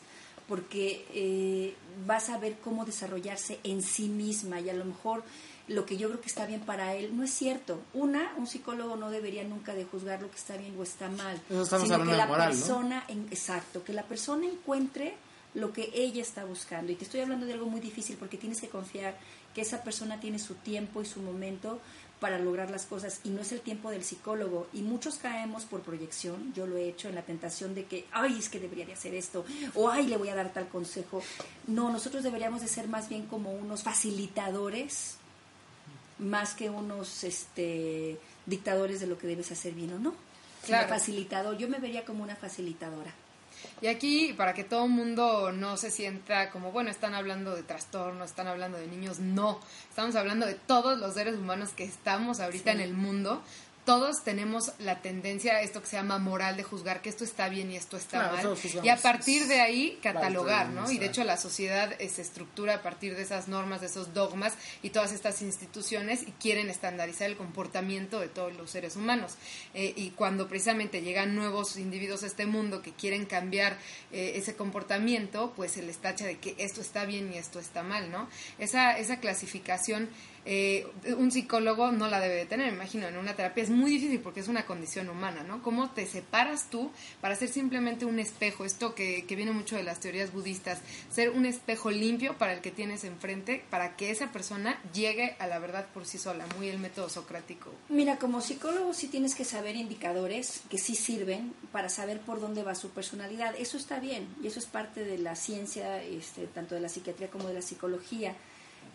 [0.48, 1.74] porque eh,
[2.06, 5.22] vas a ver cómo desarrollarse en sí misma y a lo mejor
[5.68, 7.80] lo que yo creo que está bien para él no es cierto.
[7.94, 11.40] Una, un psicólogo no debería nunca de juzgar lo que está bien o está mal,
[11.48, 15.14] sino que la persona, exacto, que la persona encuentre
[15.54, 16.92] lo que ella está buscando.
[16.92, 19.16] Y te estoy hablando de algo muy difícil porque tienes que confiar
[19.54, 21.78] que esa persona tiene su tiempo y su momento
[22.22, 24.68] para lograr las cosas y no es el tiempo del psicólogo.
[24.72, 28.38] Y muchos caemos por proyección, yo lo he hecho en la tentación de que, ay,
[28.38, 31.20] es que debería de hacer esto, o ay, le voy a dar tal consejo.
[31.66, 35.16] No, nosotros deberíamos de ser más bien como unos facilitadores,
[36.20, 40.14] más que unos este, dictadores de lo que debes hacer bien o no.
[40.64, 40.88] Claro.
[40.88, 43.12] Facilitador, yo me vería como una facilitadora.
[43.80, 47.62] Y aquí, para que todo el mundo no se sienta como, bueno, están hablando de
[47.62, 49.60] trastornos, están hablando de niños, no.
[49.88, 53.42] Estamos hablando de todos los seres humanos que estamos ahorita en el mundo,
[53.84, 57.48] todos tenemos la tendencia a esto que se llama moral de juzgar que esto está
[57.48, 58.56] bien y esto está mal.
[58.82, 60.88] Y a partir de ahí catalogar, ¿no?
[60.90, 64.14] Y de hecho la sociedad eh, se estructura a partir de esas normas, de esos
[64.14, 69.34] dogmas y todas estas instituciones y quieren estandarizar el comportamiento de todos los seres humanos.
[69.74, 73.76] Eh, y cuando precisamente llegan nuevos individuos a este mundo que quieren cambiar
[74.12, 77.82] eh, ese comportamiento, pues se les tacha de que esto está bien y esto está
[77.82, 78.28] mal, ¿no?
[78.58, 80.08] Esa, esa clasificación
[80.44, 84.40] un psicólogo no la debe de tener, imagino, en una terapia es muy difícil porque
[84.40, 85.62] es una condición humana, ¿no?
[85.62, 88.64] ¿Cómo te separas tú para ser simplemente un espejo?
[88.64, 90.80] Esto que, que viene mucho de las teorías budistas,
[91.12, 95.46] ser un espejo limpio para el que tienes enfrente, para que esa persona llegue a
[95.46, 97.70] la verdad por sí sola, muy el método socrático.
[97.88, 102.64] Mira, como psicólogo sí tienes que saber indicadores que sí sirven para saber por dónde
[102.64, 103.54] va su personalidad.
[103.58, 107.28] Eso está bien y eso es parte de la ciencia, este, tanto de la psiquiatría
[107.28, 108.34] como de la psicología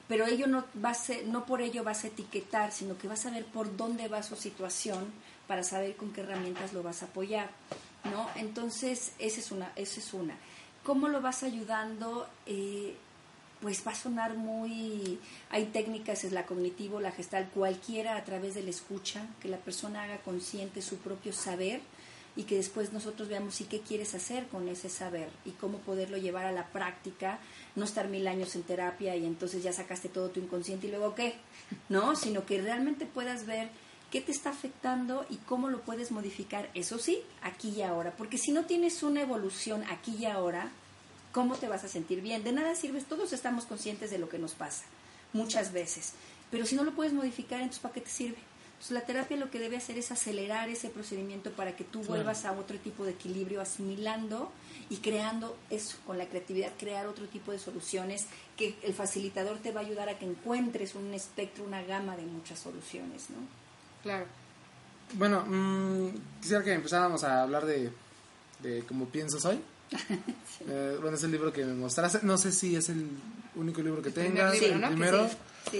[0.07, 3.25] pero ello no va a ser, no por ello vas a etiquetar, sino que vas
[3.25, 5.11] a ver por dónde va su situación
[5.47, 7.49] para saber con qué herramientas lo vas a apoyar,
[8.05, 8.29] ¿no?
[8.35, 10.35] Entonces, esa es una, esa es una.
[10.83, 12.27] ¿Cómo lo vas ayudando?
[12.45, 12.95] Eh,
[13.61, 15.19] pues va a sonar muy...
[15.49, 19.57] Hay técnicas, es la cognitivo, la gestal, cualquiera a través de la escucha, que la
[19.57, 21.81] persona haga consciente su propio saber
[22.37, 26.17] y que después nosotros veamos y qué quieres hacer con ese saber y cómo poderlo
[26.17, 27.39] llevar a la práctica,
[27.75, 31.15] no estar mil años en terapia y entonces ya sacaste todo tu inconsciente y luego
[31.15, 31.35] qué,
[31.89, 32.15] ¿no?
[32.15, 33.69] Sino que realmente puedas ver
[34.11, 38.37] qué te está afectando y cómo lo puedes modificar, eso sí, aquí y ahora, porque
[38.37, 40.71] si no tienes una evolución aquí y ahora,
[41.31, 42.43] ¿cómo te vas a sentir bien?
[42.43, 44.85] De nada sirves, todos estamos conscientes de lo que nos pasa,
[45.33, 46.13] muchas veces,
[46.51, 48.37] pero si no lo puedes modificar, entonces ¿para qué te sirve?
[48.79, 52.45] Pues la terapia lo que debe hacer es acelerar ese procedimiento para que tú vuelvas
[52.45, 54.51] a otro tipo de equilibrio, asimilando
[54.89, 59.71] y creando eso, con la creatividad, crear otro tipo de soluciones que el facilitador te
[59.71, 63.37] va a ayudar a que encuentres un espectro, una gama de muchas soluciones, ¿no?
[64.03, 64.25] Claro.
[65.13, 66.09] Bueno, mmm,
[66.41, 67.91] quisiera que empezáramos a hablar de,
[68.61, 69.59] de cómo pienso soy.
[70.67, 72.19] eh, bueno, es el libro que me mostraste.
[72.23, 73.09] No sé si es el
[73.55, 74.53] único libro que tengas.
[74.53, 74.87] libro, el ¿no?
[74.89, 75.27] primero.
[75.27, 75.35] Sí.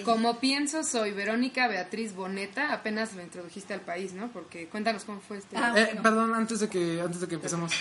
[0.06, 2.74] Como pienso, soy Verónica Beatriz Boneta.
[2.74, 4.30] Apenas me introdujiste al país, ¿no?
[4.32, 5.56] Porque cuéntanos cómo fue este.
[5.58, 6.02] Ah, Eh, bueno.
[6.04, 7.72] perdón, antes de que antes de que empecemos.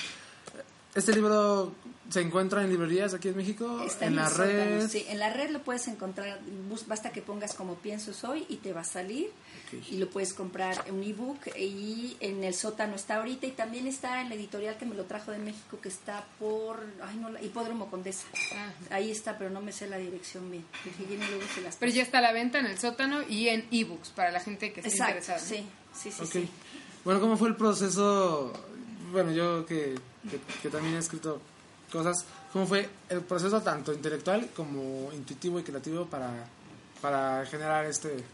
[0.97, 1.73] Este libro
[2.09, 4.89] se encuentra en librerías aquí en México, Está en la sótano, red.
[4.89, 8.57] Sí, en la red lo puedes encontrar, bus- basta que pongas como pienso soy y
[8.57, 9.31] te va a salir.
[9.91, 13.89] Y lo puedes comprar en un ebook y en el sótano está ahorita y también
[13.89, 17.31] está en la editorial que me lo trajo de México que está por, ay no,
[17.31, 18.25] la- Hipódromo Condesa.
[18.55, 18.73] Ah.
[18.91, 20.65] Ahí está, pero no me sé la dirección bien.
[20.85, 21.97] Dije, "Jenny, luego se las Pero paso".
[21.97, 24.81] ya está a la venta en el sótano y en ebooks para la gente que
[24.81, 25.41] esté Exacto, interesada.
[25.41, 25.47] ¿no?
[25.47, 26.31] sí, sí, sí, Ok.
[26.31, 26.49] sí.
[27.05, 28.53] Bueno, ¿cómo fue el proceso?
[29.11, 29.97] Bueno, yo que,
[30.31, 31.41] que, que también he escrito
[31.91, 36.47] cosas, ¿cómo fue el proceso tanto intelectual como intuitivo y creativo para,
[37.01, 38.25] para generar este...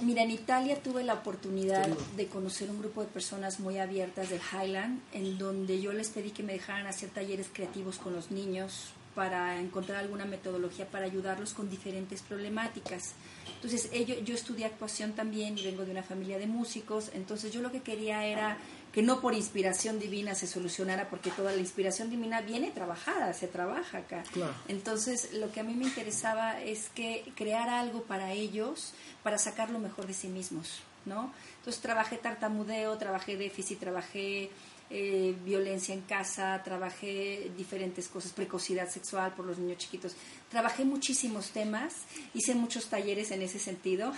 [0.00, 4.40] Mira, en Italia tuve la oportunidad de conocer un grupo de personas muy abiertas del
[4.52, 8.92] Highland, en donde yo les pedí que me dejaran hacer talleres creativos con los niños
[9.14, 13.14] para encontrar alguna metodología para ayudarlos con diferentes problemáticas.
[13.54, 17.62] Entonces, ello, yo estudié actuación también y vengo de una familia de músicos, entonces yo
[17.62, 18.58] lo que quería era
[18.96, 23.46] que no por inspiración divina se solucionara, porque toda la inspiración divina viene trabajada, se
[23.46, 24.24] trabaja acá.
[24.32, 24.54] Claro.
[24.68, 29.68] Entonces, lo que a mí me interesaba es que crear algo para ellos, para sacar
[29.68, 31.30] lo mejor de sí mismos, ¿no?
[31.58, 34.50] Entonces, trabajé tartamudeo, trabajé déficit, trabajé
[34.88, 40.14] eh, violencia en casa, trabajé diferentes cosas, precocidad sexual por los niños chiquitos.
[40.48, 41.92] Trabajé muchísimos temas,
[42.34, 44.12] hice muchos talleres en ese sentido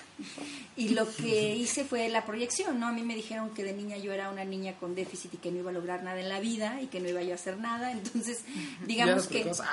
[0.77, 2.89] y lo que hice fue la proyección, ¿no?
[2.89, 5.51] A mí me dijeron que de niña yo era una niña con déficit y que
[5.51, 7.59] no iba a lograr nada en la vida y que no iba yo a hacer
[7.59, 8.45] nada, entonces
[8.87, 9.41] digamos que...
[9.41, 9.59] precoz.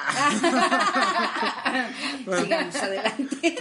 [2.41, 3.57] Sigamos adelante.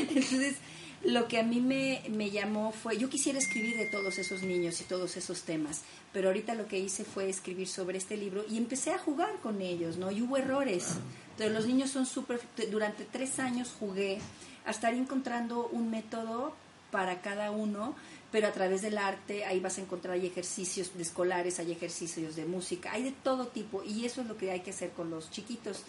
[0.00, 0.56] Entonces,
[1.04, 4.80] lo que a mí me, me llamó fue, yo quisiera escribir de todos esos niños
[4.80, 8.56] y todos esos temas, pero ahorita lo que hice fue escribir sobre este libro y
[8.56, 10.12] empecé a jugar con ellos, ¿no?
[10.12, 10.94] Y hubo errores.
[11.32, 14.18] Entonces, los niños son súper, durante tres años jugué
[14.64, 16.54] a estar encontrando un método
[16.92, 17.96] para cada uno,
[18.32, 22.34] pero a través del arte ahí vas a encontrar hay ejercicios de escolares, hay ejercicios
[22.34, 25.10] de música, hay de todo tipo y eso es lo que hay que hacer con
[25.10, 25.84] los chiquitos.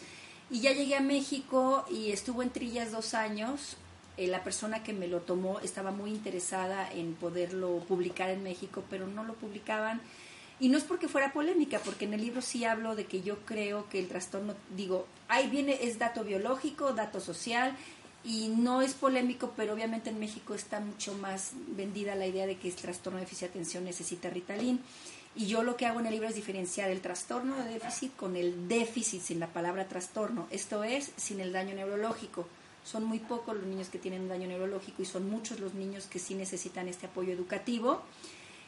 [0.52, 3.78] Y ya llegué a México y estuvo en Trillas dos años.
[4.18, 8.84] Eh, la persona que me lo tomó estaba muy interesada en poderlo publicar en México,
[8.90, 10.02] pero no lo publicaban.
[10.60, 13.38] Y no es porque fuera polémica, porque en el libro sí hablo de que yo
[13.46, 17.76] creo que el trastorno, digo, ahí viene, es dato biológico, dato social,
[18.24, 22.58] y no es polémico, pero obviamente en México está mucho más vendida la idea de
[22.58, 24.80] que el trastorno de déficit de atención necesita Ritalin.
[25.36, 28.36] Y yo lo que hago en el libro es diferenciar el trastorno de déficit con
[28.36, 32.48] el déficit sin la palabra trastorno, esto es, sin el daño neurológico.
[32.84, 36.06] Son muy pocos los niños que tienen un daño neurológico y son muchos los niños
[36.06, 38.04] que sí necesitan este apoyo educativo.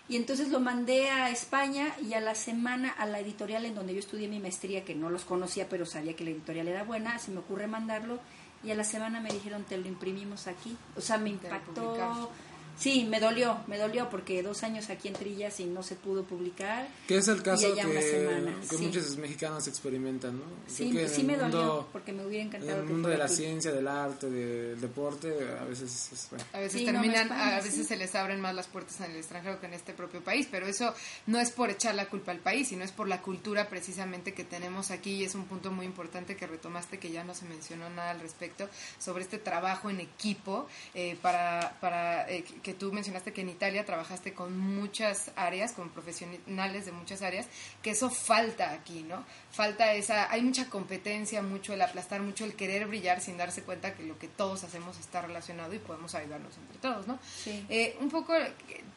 [0.08, 3.94] Y entonces lo mandé a España y a la semana a la editorial en donde
[3.94, 7.20] yo estudié mi maestría, que no los conocía, pero sabía que la editorial era buena,
[7.20, 8.20] se me ocurre mandarlo
[8.66, 10.76] y a la semana me dijeron, te lo imprimimos aquí.
[10.98, 12.32] O sea, me impactó.
[12.78, 16.24] Sí, me dolió, me dolió porque dos años aquí en Trillas y no se pudo
[16.26, 16.88] publicar.
[17.08, 18.86] Que es el caso una que, semana, que sí.
[18.86, 20.44] muchos mexicanos experimentan, ¿no?
[20.68, 22.94] Sí, Creo que sí en me el dolió porque me hubiera En encantado el que
[22.94, 23.36] mundo de la aquí.
[23.36, 26.46] ciencia, del arte, del deporte, a veces es bueno.
[26.52, 27.84] A veces Sí, no, me terminan, a veces sí.
[27.86, 30.68] se les abren más las puertas en el extranjero que en este propio país, pero
[30.68, 30.94] eso
[31.28, 34.44] no es por echar la culpa al país, sino es por la cultura precisamente que
[34.44, 37.90] tenemos aquí y es un punto muy importante que retomaste que ya no se mencionó
[37.90, 38.68] nada al respecto
[39.00, 43.86] sobre este trabajo en equipo eh, para, para eh, que- tú mencionaste que en Italia
[43.86, 47.46] trabajaste con muchas áreas, con profesionales de muchas áreas,
[47.84, 49.24] que eso falta aquí, ¿no?
[49.52, 53.94] Falta esa, hay mucha competencia, mucho el aplastar, mucho el querer brillar sin darse cuenta
[53.94, 57.20] que lo que todos hacemos está relacionado y podemos ayudarnos entre todos, ¿no?
[57.44, 57.64] Sí.
[57.70, 58.34] Eh, un poco,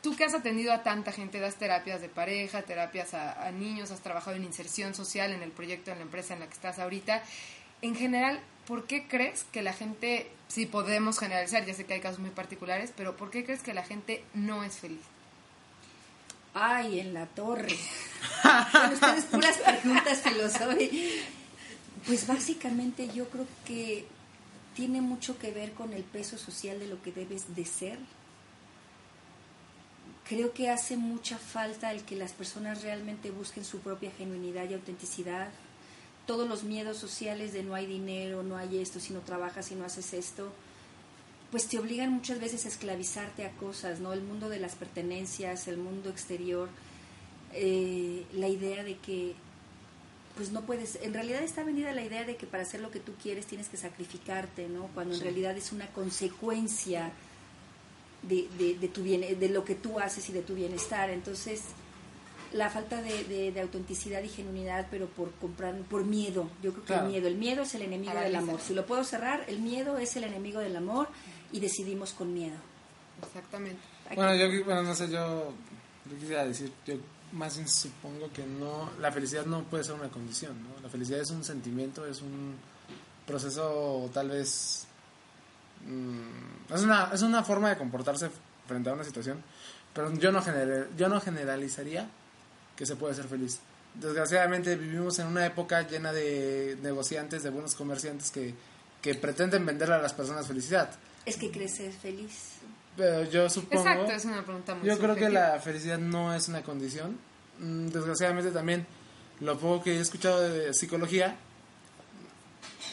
[0.03, 3.91] tú que has atendido a tanta gente, das terapias de pareja, terapias a, a niños,
[3.91, 6.79] has trabajado en inserción social en el proyecto, en la empresa en la que estás
[6.79, 7.23] ahorita.
[7.83, 12.01] En general, ¿por qué crees que la gente, si podemos generalizar, ya sé que hay
[12.01, 15.01] casos muy particulares, pero ¿por qué crees que la gente no es feliz?
[16.55, 17.77] Ay, en la torre.
[18.93, 20.99] Ustedes puras preguntas filosóficas.
[22.07, 24.07] Pues básicamente yo creo que
[24.75, 27.99] tiene mucho que ver con el peso social de lo que debes de ser.
[30.29, 34.75] Creo que hace mucha falta el que las personas realmente busquen su propia genuinidad y
[34.75, 35.49] autenticidad.
[36.29, 39.75] Todos los miedos sociales de no hay dinero, no hay esto, si no trabajas, si
[39.75, 40.53] no haces esto,
[41.51, 44.13] pues te obligan muchas veces a esclavizarte a cosas, ¿no?
[44.13, 46.69] El mundo de las pertenencias, el mundo exterior,
[47.55, 49.37] eh, la idea de que,
[50.37, 53.01] pues no puedes, en realidad está venida la idea de que para hacer lo que
[53.01, 54.89] tú quieres tienes que sacrificarte, ¿no?
[54.93, 57.11] Cuando en realidad es una consecuencia
[58.23, 61.09] de, de, de tu bien, de lo que tú haces y de tu bienestar.
[61.09, 61.63] Entonces,
[62.53, 66.49] la falta de, de- de autenticidad y genuinidad, pero por comprar, por miedo.
[66.63, 67.07] Yo creo que Claro.
[67.07, 68.61] el miedo, el miedo es el enemigo del amor.
[68.61, 71.09] Si lo puedo cerrar, el miedo es el enemigo del amor
[71.53, 72.57] y decidimos con miedo.
[73.27, 73.81] Exactamente.
[74.07, 75.53] Aquí- Bueno, yo, bueno, no sé, yo,
[76.11, 76.95] yo quisiera decir, yo
[77.33, 80.81] más bien supongo que no, la felicidad no puede ser una condición, ¿no?
[80.83, 82.55] La felicidad es un sentimiento, es un
[83.27, 84.87] proceso tal vez,
[85.87, 88.31] mm, es, una, es una forma de comportarse
[88.67, 89.43] frente a una situación,
[89.93, 92.09] pero yo no, general, yo no generalizaría
[92.79, 93.59] que se puede ser feliz.
[93.95, 98.55] Desgraciadamente vivimos en una época llena de negociantes, de buenos comerciantes que,
[99.03, 100.89] que pretenden venderle a las personas felicidad.
[101.27, 102.53] es que creces feliz.
[102.97, 103.83] Pero yo supongo...
[103.83, 107.19] Exacto, es una pregunta muy Yo creo que la felicidad no es una condición.
[107.59, 108.87] Mm, Desgraciadamente también,
[109.41, 111.37] lo poco que he escuchado de psicología,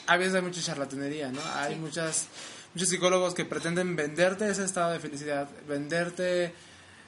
[0.07, 1.41] a veces hay mucha charlatanería, ¿no?
[1.55, 2.27] Hay muchas,
[2.73, 6.53] muchos psicólogos que pretenden venderte ese estado de felicidad, venderte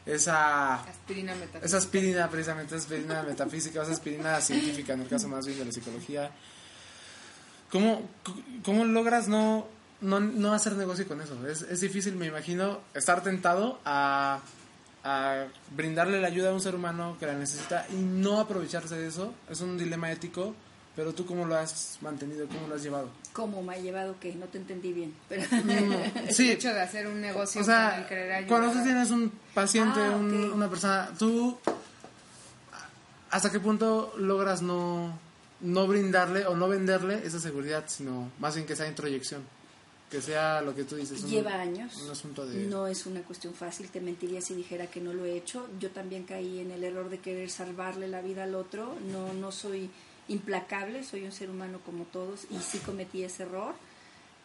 [0.07, 1.65] esa, Aspirina metafísica.
[1.65, 5.65] esa aspirina, precisamente, esa aspirina metafísica, esa aspirina científica, en el caso más bien de
[5.65, 6.31] la psicología.
[7.71, 8.09] ¿Cómo,
[8.63, 9.67] cómo logras no,
[10.01, 11.45] no, no hacer negocio con eso?
[11.47, 14.39] Es, es difícil, me imagino, estar tentado a,
[15.03, 19.07] a brindarle la ayuda a un ser humano que la necesita y no aprovecharse de
[19.07, 19.33] eso.
[19.49, 20.55] Es un dilema ético,
[20.95, 23.09] pero tú cómo lo has mantenido, cómo lo has llevado.
[23.37, 25.13] ¿Cómo me ha llevado que no te entendí bien?
[25.29, 25.43] Pero,
[26.27, 28.07] El Sí, hecho de hacer un negocio o sea,
[28.47, 31.55] cuando tú tienes un paciente, Ah, un- una persona, tú,
[33.29, 35.17] ¿hasta qué punto logras no,
[35.61, 39.43] no brindarle o no venderle esa seguridad, sino más bien que sea introyección?
[40.09, 41.21] Que sea lo que tú dices.
[41.21, 41.97] un- Lleva años.
[42.01, 42.63] Un asunto de...
[42.65, 45.67] No es una cuestión fácil, te mentiría si dijera que no lo he hecho.
[45.81, 48.95] Yo también caí en el error de querer salvarle la vida al otro.
[49.11, 49.89] No, no soy
[50.27, 53.75] implacable, soy un ser humano como todos y sí cometí ese error.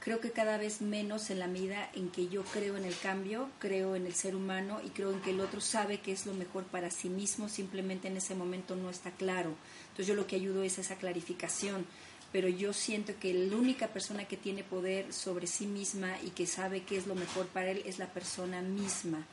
[0.01, 3.49] Creo que cada vez menos en la medida en que yo creo en el cambio,
[3.61, 6.35] creo en el ser humano y creo en que el otro sabe que es lo
[6.35, 9.55] mejor para sí mismo, simplemente en ese momento no está claro.
[9.90, 11.87] Entonces yo lo que ayudo es esa clarificación,
[12.33, 16.47] pero yo siento que la única persona que tiene poder sobre sí misma y que
[16.47, 19.25] sabe qué es lo mejor para él es la persona misma.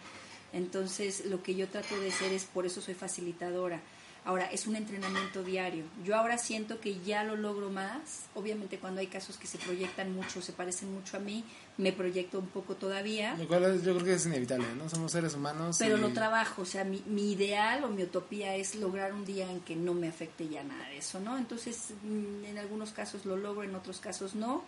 [0.53, 3.81] Entonces lo que yo trato de hacer es, por eso soy facilitadora.
[4.25, 5.85] Ahora, es un entrenamiento diario.
[6.03, 8.25] Yo ahora siento que ya lo logro más.
[8.35, 11.43] Obviamente cuando hay casos que se proyectan mucho, se parecen mucho a mí,
[11.77, 13.35] me proyecto un poco todavía.
[13.35, 14.89] Lo cual es- yo creo que es inevitable, ¿no?
[14.89, 15.77] Somos seres humanos.
[15.79, 19.25] Pero y- lo trabajo, o sea, mi, mi ideal o mi utopía es lograr un
[19.25, 21.37] día en que no me afecte ya nada de eso, ¿no?
[21.37, 24.63] Entonces, mm, en algunos casos lo logro, en otros casos no.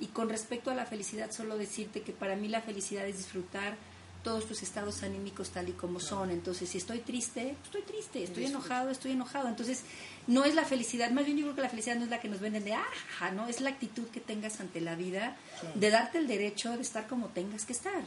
[0.00, 3.76] Y con respecto a la felicidad, solo decirte que para mí la felicidad es disfrutar
[4.24, 6.30] todos tus estados anímicos tal y como son.
[6.30, 9.48] Entonces, si estoy triste, estoy triste, estoy enojado, estoy enojado.
[9.48, 9.84] Entonces,
[10.26, 12.28] no es la felicidad, más bien yo creo que la felicidad no es la que
[12.28, 13.46] nos venden de, ajá, ¿no?
[13.46, 15.36] Es la actitud que tengas ante la vida,
[15.76, 18.02] de darte el derecho de estar como tengas que estar.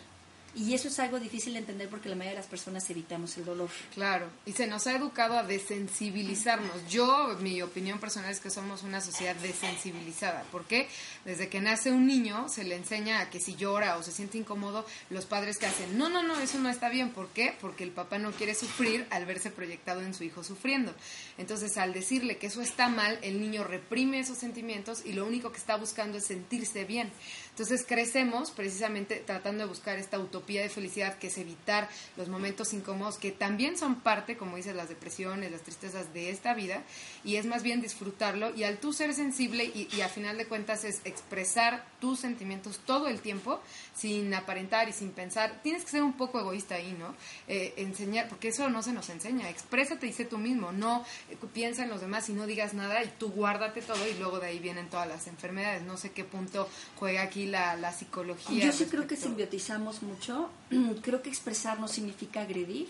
[0.55, 3.45] Y eso es algo difícil de entender porque la mayoría de las personas evitamos el
[3.45, 3.69] dolor.
[3.93, 6.89] Claro, y se nos ha educado a desensibilizarnos.
[6.89, 10.43] Yo, mi opinión personal es que somos una sociedad desensibilizada.
[10.51, 10.87] ¿Por qué?
[11.25, 14.37] Desde que nace un niño se le enseña a que si llora o se siente
[14.37, 17.11] incómodo, los padres que hacen, no, no, no, eso no está bien.
[17.11, 17.55] ¿Por qué?
[17.61, 20.93] Porque el papá no quiere sufrir al verse proyectado en su hijo sufriendo.
[21.37, 25.51] Entonces, al decirle que eso está mal, el niño reprime esos sentimientos y lo único
[25.51, 27.11] que está buscando es sentirse bien.
[27.57, 32.71] Entonces crecemos precisamente tratando de buscar esta utopía de felicidad que es evitar los momentos
[32.71, 36.83] incómodos que también son parte, como dices, las depresiones, las tristezas de esta vida
[37.23, 38.53] y es más bien disfrutarlo.
[38.55, 42.79] Y al tú ser sensible y, y a final de cuentas es expresar tus sentimientos
[42.85, 43.59] todo el tiempo
[43.95, 47.15] sin aparentar y sin pensar, tienes que ser un poco egoísta ahí, ¿no?
[47.47, 51.83] Eh, enseñar, porque eso no se nos enseña, exprésate, dice tú mismo, no eh, piensa
[51.83, 54.59] en los demás y no digas nada y tú guárdate todo y luego de ahí
[54.59, 58.65] vienen todas las enfermedades, no sé qué punto juega aquí la, la psicología.
[58.65, 60.49] Yo sí creo que simbiotizamos mucho.
[61.01, 62.87] Creo que expresar no significa agredir.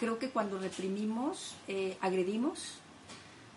[0.00, 2.74] Creo que cuando reprimimos, eh, agredimos.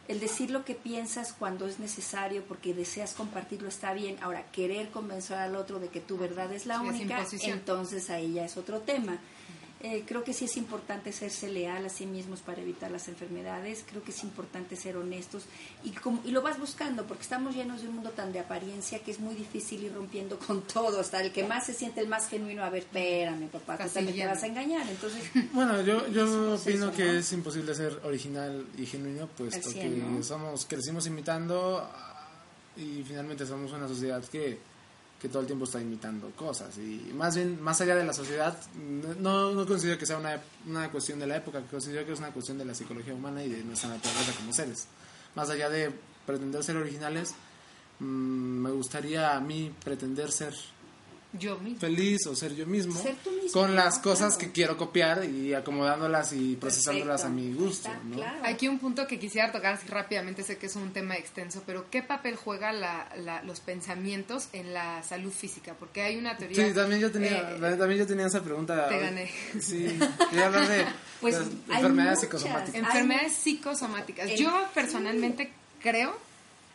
[0.08, 4.18] El decir lo que piensas cuando es necesario porque deseas compartirlo está bien.
[4.22, 8.34] Ahora, querer convencer al otro de que tu verdad es la Sí, única, entonces ahí
[8.34, 9.20] ya es otro tema.
[9.84, 13.84] Eh, creo que sí es importante serse leal a sí mismos para evitar las enfermedades.
[13.90, 15.44] Creo que es importante ser honestos
[15.84, 19.00] y, como, y lo vas buscando porque estamos llenos de un mundo tan de apariencia
[19.00, 21.00] que es muy difícil ir rompiendo con todo.
[21.00, 24.18] Hasta el que más se siente el más genuino, a ver, espérame, papá, tú también
[24.18, 24.88] te vas a engañar.
[24.88, 27.12] Entonces, Bueno, yo, yo Es opino que ¿no?
[27.14, 30.22] es imposible ser original y genuino, puesto que ¿no?
[30.22, 32.30] somos, crecimos imitando ah,
[32.78, 34.60] y finalmente somos una sociedad que,
[35.22, 36.76] que todo el tiempo está imitando cosas.
[36.80, 38.58] Y más bien, más allá de la sociedad,
[39.20, 42.58] no, considero que sea una, una cuestión de la época, considero que es una cuestión
[42.58, 44.88] de la psicología humana y de nuestra naturaleza como seres.
[45.36, 45.92] Más allá de
[46.26, 47.36] pretender ser originales,
[48.00, 50.56] mm, me gustaría a mí pretender ser
[51.34, 51.80] Yo mismo.
[51.80, 54.40] feliz o ser yo mismo, Ser tú mismo, con las cosas Claro.
[54.40, 57.28] que quiero copiar y acomodándolas y procesándolas perfecto.
[57.28, 57.88] a mi gusto.
[57.90, 58.16] Ahí está, ¿no?
[58.18, 58.40] claro.
[58.44, 61.90] Aquí un punto que quisiera tocar así rápidamente, sé que es un tema extenso, pero
[61.90, 65.74] ¿qué papel juega la, la- los pensamientos en la salud física?
[65.80, 66.68] Porque hay una teoría...
[66.68, 68.88] Sí, también yo tenía, eh, también yo tenía esa pregunta.
[68.90, 69.32] Te gané.
[69.60, 69.98] Sí,
[70.30, 70.86] quería hablar de
[71.22, 71.36] Pues,
[71.70, 72.20] enfermedades muchas.
[72.20, 72.76] psicosomáticas.
[72.76, 74.30] Enfermedades psicosomáticas.
[74.38, 76.18] Yo personalmente creo,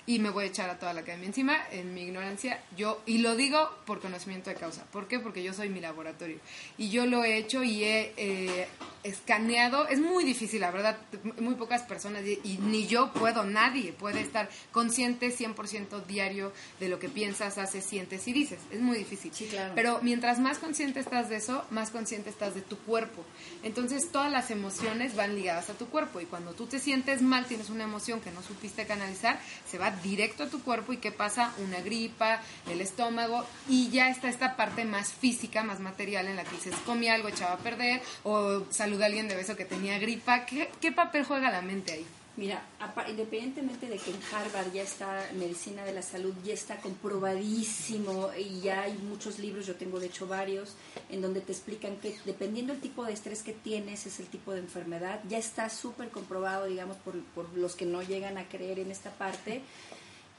[0.07, 3.18] y me voy a echar a toda la academia encima, en mi ignorancia, yo, y
[3.18, 4.84] lo digo por conocimiento de causa.
[4.92, 5.18] ¿Por qué?
[5.18, 6.38] Porque yo soy mi laboratorio.
[6.78, 8.68] Y yo lo he hecho y he eh,
[9.02, 9.88] escaneado.
[9.88, 10.96] Es muy difícil, la verdad.
[11.40, 16.88] Muy pocas personas, y, y ni yo puedo, nadie puede estar consciente 100% diario de
[16.88, 18.61] lo que piensas, haces, sientes y dices.
[18.70, 19.32] Es muy difícil.
[19.34, 19.72] Sí, claro.
[19.74, 23.24] Pero mientras más consciente estás de eso, más consciente estás de tu cuerpo.
[23.64, 27.46] Entonces todas las emociones van ligadas a tu cuerpo y cuando tú te sientes mal,
[27.46, 31.12] tienes una emoción que no supiste canalizar, se va directo a tu cuerpo y ¿qué
[31.12, 31.53] pasa?
[31.59, 32.40] Una gripa,
[32.70, 36.74] el estómago y ya está esta parte más física, más material en la que dices,
[36.84, 40.47] comí algo, echaba a perder o saludé a alguien de beso que tenía gripa.
[40.47, 42.07] ¿Qué, qué papel juega la mente ahí?
[42.37, 42.62] Mira,
[43.09, 48.61] independientemente de que en Harvard ya está medicina de la salud, ya está comprobadísimo y
[48.61, 50.74] ya hay muchos libros, yo tengo de hecho varios,
[51.09, 54.53] en donde te explican que dependiendo del tipo de estrés que tienes es el tipo
[54.53, 58.80] de enfermedad, ya está súper comprobado, digamos, por, por los que no llegan a creer
[58.80, 59.62] en esta parte.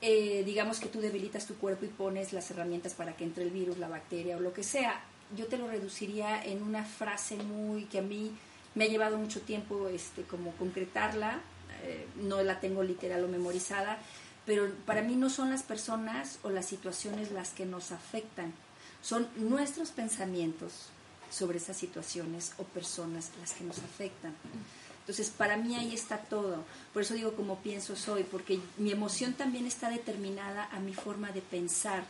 [0.01, 3.49] Eh, digamos que tú debilitas tu cuerpo y pones las herramientas para que entre el
[3.49, 5.01] virus, la bacteria o lo que sea.
[5.35, 8.31] Yo te lo reduciría en una frase muy que a mí
[8.75, 11.41] me ha llevado mucho tiempo este como concretarla,
[11.83, 13.99] eh, no la tengo literal o memorizada,
[14.45, 18.53] pero para mí no son las personas o las situaciones las que nos afectan,
[19.01, 20.89] son nuestros pensamientos
[21.29, 24.33] sobre esas situaciones o personas las que nos afectan.
[25.01, 26.65] Entonces, para mí ahí está todo.
[26.93, 31.31] Por eso digo como pienso soy, porque mi emoción también está determinada a mi forma
[31.31, 32.03] de pensar.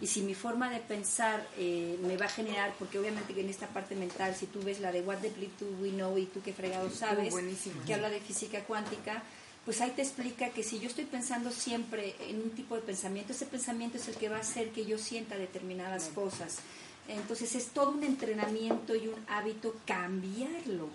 [0.00, 3.48] Y si mi forma de pensar eh, me va a generar, porque obviamente que en
[3.48, 6.26] esta parte mental, si tú ves la de What the Bleep Do We Know y
[6.26, 7.34] tú qué fregado sabes,
[7.86, 9.22] que habla de física cuántica,
[9.64, 13.32] pues ahí te explica que si yo estoy pensando siempre en un tipo de pensamiento,
[13.32, 16.58] ese pensamiento es el que va a hacer que yo sienta determinadas cosas.
[17.08, 20.88] Entonces es todo un entrenamiento y un hábito cambiarlo.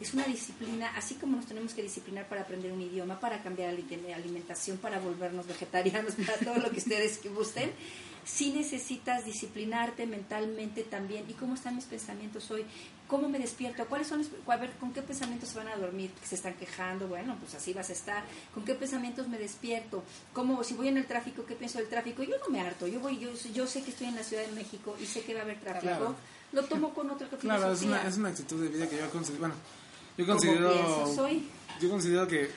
[0.00, 3.72] Es una disciplina, así como nos tenemos que disciplinar para aprender un idioma, para cambiar
[3.72, 7.28] la alimentación, para volvernos vegetarianos, para todo lo que ustedes que
[8.24, 11.24] sí necesitas disciplinarte mentalmente también.
[11.28, 12.64] ¿Y cómo están mis pensamientos hoy?
[13.08, 13.84] ¿Cómo me despierto?
[13.86, 16.10] ¿Cuáles son los, a ver, con qué pensamientos se van a dormir?
[16.20, 17.08] ¿Que se están quejando?
[17.08, 18.24] Bueno, pues así vas a estar.
[18.54, 20.02] ¿Con qué pensamientos me despierto?
[20.32, 22.22] ¿Cómo, si voy en el tráfico, qué pienso del tráfico?
[22.22, 22.86] Yo no me harto.
[22.86, 25.34] Yo voy, yo, yo sé que estoy en la Ciudad de México y sé que
[25.34, 25.86] va a haber tráfico.
[25.86, 26.14] Claro.
[26.52, 27.88] Lo tomo con otra Claro, es filosofía.
[27.88, 29.54] una, es una actitud de vida que yo considero, bueno,
[30.16, 31.48] yo considero, soy.
[31.80, 32.50] yo considero que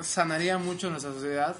[0.00, 1.56] sanaría mucho nuestra sociedad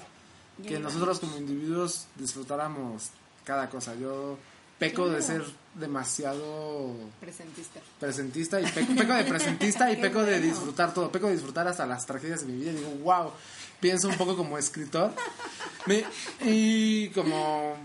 [0.63, 3.09] que nosotros como individuos disfrutáramos
[3.43, 3.95] cada cosa.
[3.95, 4.37] Yo
[4.79, 5.43] peco de ser
[5.73, 7.79] demasiado Presentista.
[7.99, 11.85] presentista y peco, peco de presentista y peco de disfrutar todo, peco de disfrutar hasta
[11.85, 12.71] las tragedias de mi vida.
[12.71, 13.31] Y digo, wow,
[13.79, 15.11] pienso un poco como escritor
[15.85, 16.03] Me-
[16.41, 17.75] y como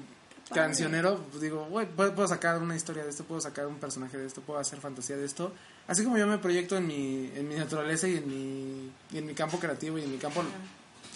[0.52, 4.18] cancionero, pues digo, güey, puedo, puedo sacar una historia de esto, puedo sacar un personaje
[4.18, 5.52] de esto, puedo hacer fantasía de esto,
[5.86, 9.26] así como yo me proyecto en mi, en mi naturaleza y en mi, y en
[9.26, 10.42] mi campo creativo y en mi campo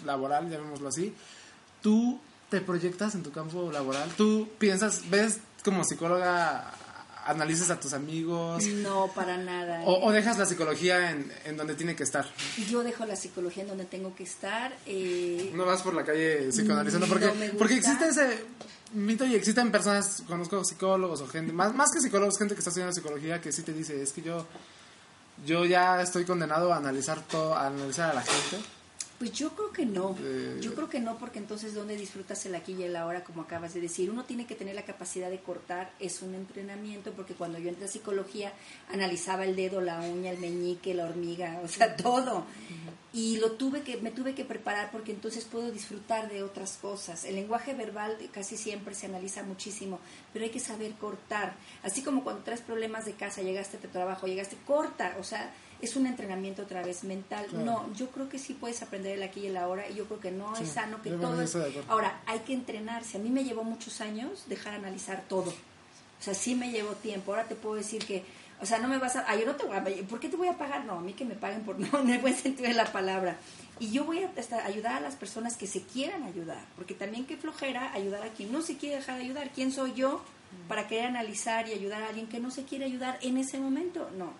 [0.04, 1.12] laboral, llamémoslo así,
[1.84, 2.18] tú
[2.48, 6.72] te proyectas en tu campo laboral, tú piensas, ves como psicóloga,
[7.26, 9.82] analizas a tus amigos, No, para nada.
[9.84, 10.00] o, ¿eh?
[10.04, 12.26] o dejas la psicología en, en donde tiene que estar.
[12.70, 14.74] Yo dejo la psicología en donde tengo que estar.
[14.86, 18.44] eh, No vas por la calle psicoanalizando porque, No porque existe ese
[18.94, 22.70] mito y existen personas, conozco psicólogos o gente, más, más que psicólogos, gente que está
[22.70, 24.46] estudiando psicología que sí te dice, es que yo,
[25.46, 28.64] yo ya estoy condenado a analizar todo, a analizar a la gente.
[29.24, 30.14] Pues yo creo que no.
[30.20, 30.58] Eh.
[30.60, 33.72] Yo creo que no, porque entonces ¿dónde disfrutas el aquí y el ahora, como acabas
[33.72, 34.10] de decir?
[34.10, 37.86] Uno tiene que tener la capacidad de cortar, es un entrenamiento, porque cuando yo entré
[37.86, 38.52] a psicología
[38.92, 42.44] analizaba el dedo, la uña, el meñique, la hormiga, o sea, todo.
[43.14, 47.24] Y lo tuve que, me tuve que preparar porque entonces puedo disfrutar de otras cosas.
[47.24, 50.00] El lenguaje verbal casi siempre se analiza muchísimo,
[50.34, 51.54] pero hay que saber cortar.
[51.82, 55.50] Así como cuando traes problemas de casa, llegaste a tu trabajo, llegaste, corta, o sea,
[55.80, 57.46] es un entrenamiento otra vez mental.
[57.46, 57.64] Claro.
[57.64, 60.20] No, yo creo que sí puedes aprender el aquí y el ahora y yo creo
[60.20, 61.56] que no Sí, es sano que todo es-.
[61.88, 63.18] Ahora, hay que entrenarse.
[63.18, 65.50] A mí me llevó muchos años dejar analizar todo.
[65.50, 67.32] O sea, sí me llevó tiempo.
[67.32, 68.24] Ahora te puedo decir que,
[68.60, 70.36] o sea, no me vas a, ay, yo no te voy a, ¿por qué te
[70.36, 70.84] voy a pagar?
[70.84, 73.36] No, a mí que me paguen por, no, en el buen sentido de la palabra.
[73.80, 77.26] Y yo voy a hasta ayudar a las personas que se quieran ayudar, porque también
[77.26, 79.50] qué flojera ayudar a quien no se quiere dejar de ayudar.
[79.52, 80.22] ¿Quién soy yo
[80.68, 84.08] para querer analizar y ayudar a alguien que no se quiere ayudar en ese momento?
[84.16, 84.32] No.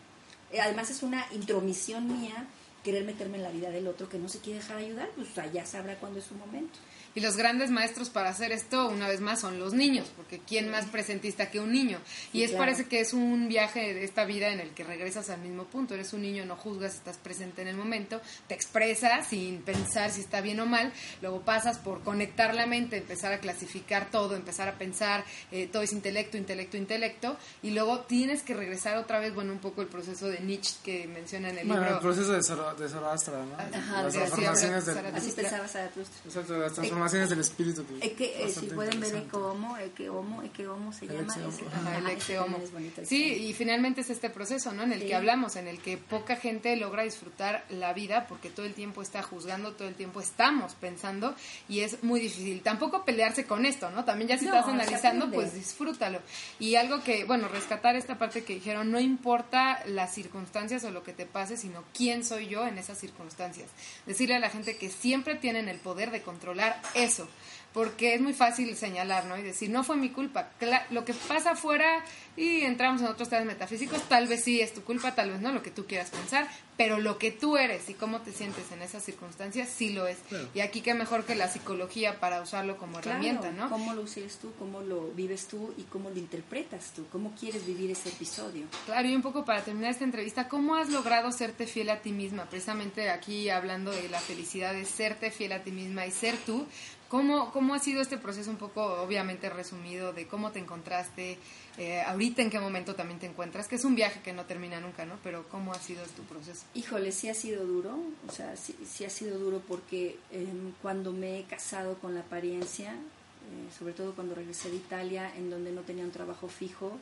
[0.55, 2.47] Eh, Además es una intromisión mía
[2.85, 5.67] querer meterme en la vida del otro que no se quiere dejar ayudar, pues allá
[5.67, 6.79] sabrá cuándo es su momento.
[7.15, 10.69] Y los grandes maestros para hacer esto, una vez más, son los niños, porque ¿quién
[10.69, 11.99] más presentista que un niño?
[12.33, 12.65] Y Sí, es claro.
[12.65, 15.95] parece que es un viaje de esta vida en el que regresas al mismo punto.
[15.95, 20.23] Eres un niño, no juzgas, estás presente en el momento, te expresas sin pensar si
[20.23, 20.93] está bien o mal,
[21.23, 25.83] luego pasas por conectar la mente, empezar a clasificar todo, empezar a pensar, eh, todo
[25.83, 29.89] es intelecto, intelecto, intelecto, y luego tienes que regresar otra vez, bueno, un poco el
[29.89, 31.97] proceso de Nietzsche que menciona en el Bueno, libro.
[31.97, 33.55] el proceso de, Zoro- de Zoroastra, ¿no?
[33.55, 36.19] Ajá, las de transformaciones del, Así pensaba Zaratustra.
[36.27, 37.85] exacto, las transformaciones del espíritu.
[37.87, 39.29] Que Es que eh, si pueden ver interesante.
[39.29, 41.35] Eco Homo, Eque Homo, Eque Homo se El llama.
[41.35, 44.83] ex Ajá, el ex es Sí, y finalmente es este proceso, ¿no?
[44.83, 45.07] En el Sí.
[45.09, 49.03] que hablamos, en el que poca gente logra disfrutar la vida porque todo el tiempo
[49.03, 51.35] está juzgando, todo el tiempo estamos pensando
[51.69, 52.63] y es muy difícil.
[52.63, 54.05] Tampoco pelearse con esto, ¿no?
[54.05, 56.21] También ya si No, estás analizando, pues disfrútalo.
[56.59, 61.03] Y algo que, bueno, rescatar esta parte que dijeron, no importa las circunstancias o lo
[61.03, 63.71] que te pase, sino quién soy yo en esas circunstancias.
[64.07, 67.29] Decirle a la gente que siempre tienen el poder de controlar eso
[67.75, 69.37] porque es muy fácil señalar, ¿no?
[69.37, 70.49] Y decir, no fue mi culpa.
[70.61, 72.03] Cla- lo que pasa afuera,
[72.37, 75.53] y entramos en otros temas metafísicos, tal vez sí es tu culpa, tal vez no,
[75.53, 78.81] lo que tú quieras pensar, pero lo que tú eres y cómo te sientes en
[78.83, 80.19] esas circunstancias, sí lo es.
[80.29, 80.49] Claro.
[80.55, 83.69] Y aquí qué mejor que la psicología para usarlo como Claro, herramienta, ¿no?
[83.71, 87.67] Cómo lo uses tú, cómo lo vives tú y cómo lo interpretas tú, cómo quieres
[87.67, 88.67] vivir ese episodio.
[88.87, 92.13] Claro, y un poco para terminar esta entrevista, ¿cómo has logrado serte fiel a ti
[92.13, 92.45] misma?
[92.47, 96.67] Precisamente aquí hablando de la felicidad de serte fiel a ti misma y ser tú.
[97.09, 101.39] ¿Cómo, cómo ha sido este proceso un poco, obviamente, resumido de cómo te encontraste,
[101.79, 103.69] eh, ahorita en qué momento también te encuentras?
[103.69, 105.19] Que es un viaje que no termina nunca, ¿no?
[105.23, 106.65] Pero ¿cómo ha sido tu proceso?
[106.75, 110.47] Híjole, sí ha sido duro, o sea, sí, sí ha sido duro porque eh,
[110.83, 115.51] cuando me he casado con la apariencia, eh, sobre todo cuando regresé de Italia, en
[115.51, 116.99] donde no tenía un trabajo fijo,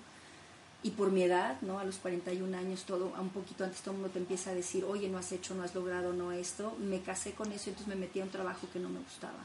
[0.83, 1.79] y por mi edad, ¿no?
[1.79, 4.85] A los 41 años, todo, un poquito antes todo el mundo te empieza a decir,
[4.85, 7.95] oye, no has hecho, no has logrado, no esto, me casé con eso, entonces me
[7.95, 9.39] metí a un trabajo que no me gustaba.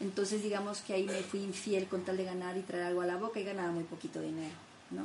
[0.00, 3.06] Entonces, digamos que ahí me fui infiel con tal de ganar y traer algo a
[3.06, 4.54] la boca y ganaba muy poquito dinero,
[4.90, 5.02] ¿no?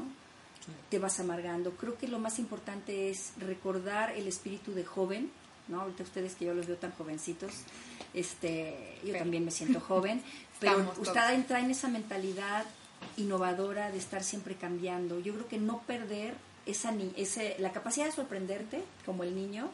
[0.90, 1.72] Te vas amargando.
[1.72, 5.32] Creo que lo más importante es recordar el espíritu de joven,
[5.68, 5.82] ¿no?
[5.82, 7.52] Ahorita ustedes que yo los veo tan jovencitos,
[8.14, 10.22] este, yo Pero- también me siento joven,
[10.60, 11.08] pero todos.
[11.08, 12.66] ustedes traen esa mentalidad
[13.18, 15.20] innovadora de estar siempre cambiando.
[15.20, 16.36] Yo creo que no perder
[16.66, 19.70] esa ni ese la capacidad de sorprenderte como el niño,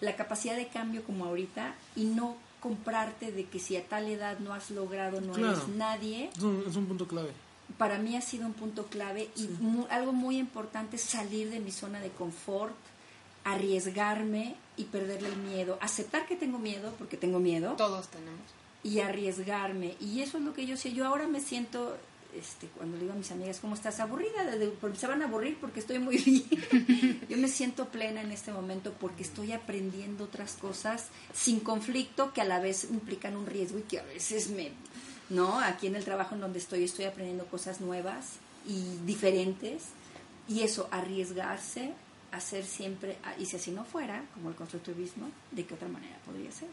[0.00, 4.38] la capacidad de cambio como ahorita y no comprarte de que si a tal edad
[4.40, 5.52] no has logrado, no Claro.
[5.56, 6.30] eres nadie.
[6.36, 7.30] Es un, es un punto clave.
[7.76, 11.60] Para mí ha sido un punto clave y mu- algo muy importante es salir de
[11.60, 12.74] mi zona de confort,
[13.44, 18.40] arriesgarme y perderle el miedo, aceptar que tengo miedo porque tengo miedo Todos tenemos.
[18.82, 19.94] y arriesgarme.
[20.00, 20.92] Y eso es lo que yo sé.
[20.92, 21.96] Yo ahora me siento,
[22.38, 24.00] este, cuando le digo a mis amigas, ¿cómo estás?
[24.00, 24.44] Aburrida,
[24.80, 27.20] porque se van a aburrir porque estoy muy bien.
[27.28, 32.40] yo me siento plena en este momento porque estoy aprendiendo otras cosas sin conflicto que
[32.40, 34.72] a la vez implican un riesgo y que a veces me
[35.30, 35.58] ¿no?
[35.60, 38.36] Aquí en el trabajo en donde estoy estoy aprendiendo cosas nuevas
[38.66, 39.82] y diferentes
[40.48, 41.92] y eso, arriesgarse
[42.32, 46.16] a ser siempre, y si así no fuera, como el constructivismo, ¿de qué otra manera
[46.24, 46.68] podría ser?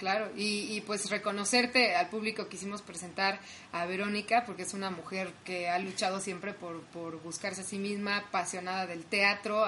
[0.00, 3.38] Claro, y, y, pues reconocerte al público quisimos presentar
[3.70, 7.78] a Verónica, porque es una mujer que ha luchado siempre por, por buscarse a sí
[7.78, 9.62] misma, apasionada del teatro,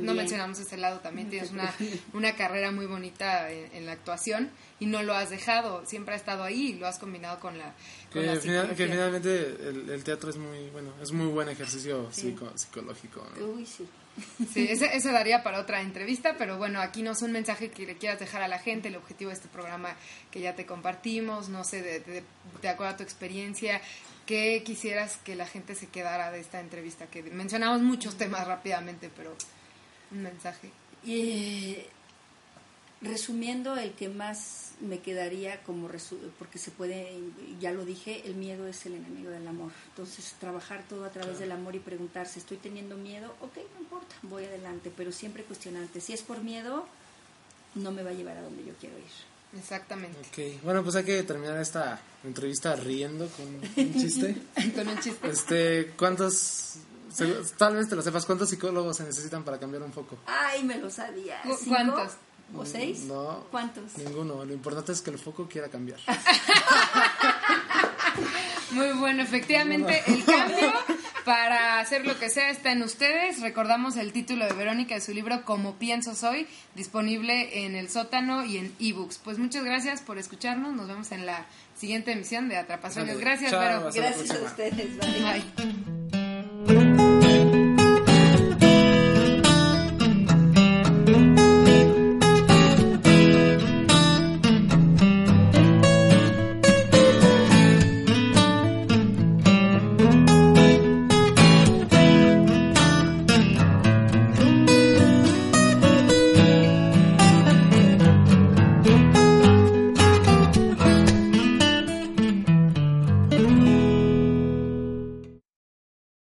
[0.00, 1.72] no mencionamos ese lado, también tienes una,
[2.12, 4.50] una carrera muy bonita en, la actuación
[4.80, 7.72] y no lo has dejado, siempre ha estado ahí y lo has combinado con la,
[8.12, 9.56] con que, que finalmente
[9.94, 13.24] el, teatro es muy, bueno, es muy buen ejercicio psicológico.
[13.40, 13.86] Uy, sí.
[14.52, 17.96] Sí, ese, daría para otra entrevista, pero bueno, aquí no es un mensaje que le
[17.96, 19.96] quieras dejar a la gente, el objetivo de este programa
[20.30, 23.80] que ya te compartimos, no sé, de, de, acuerdo a tu experiencia,
[24.26, 27.06] ¿qué quisieras que la gente se quedara de esta entrevista?
[27.06, 29.36] Que mencionamos muchos temas rápidamente, pero
[30.10, 30.70] un mensaje.
[31.04, 31.78] Y,
[33.00, 35.88] resumiendo, el que más me quedaría como
[36.38, 37.18] porque se puede
[37.60, 39.72] ya lo dije el miedo es el enemigo del amor.
[39.88, 44.14] Entonces trabajar todo a través del amor y preguntarse estoy teniendo miedo ok no importa
[44.22, 46.86] voy adelante pero siempre cuestionante si es por miedo
[47.74, 49.58] no me va a llevar a donde yo quiero ir.
[49.58, 50.18] Exactamente.
[50.18, 54.36] Ok bueno pues hay que terminar esta entrevista riendo con un chiste.
[54.74, 55.28] Con un chiste.
[55.28, 56.74] Este cuántos
[57.56, 60.78] tal vez te lo sepas cuántos psicólogos se necesitan para cambiar un foco ay me
[60.78, 61.40] lo sabía.
[61.66, 62.12] Cuántos
[62.56, 63.00] ¿O seis?
[63.00, 63.44] No.
[63.50, 63.96] ¿Cuántos?
[63.98, 64.44] Ninguno.
[64.44, 65.98] Lo importante es que el foco quiera cambiar.
[68.70, 70.72] Muy bueno, efectivamente el cambio
[71.24, 73.40] para hacer lo que sea está en ustedes.
[73.40, 78.44] Recordamos el título de Verónica de su libro Como pienso soy, disponible en el sótano
[78.44, 79.18] y en ebooks.
[79.18, 80.74] Pues muchas gracias por escucharnos.
[80.74, 81.46] Nos vemos en la
[81.76, 83.18] siguiente emisión de Atrapasueños.
[83.18, 83.90] Gracias, Vero.
[83.92, 84.96] Gracias a ustedes.
[84.96, 85.97] Bye.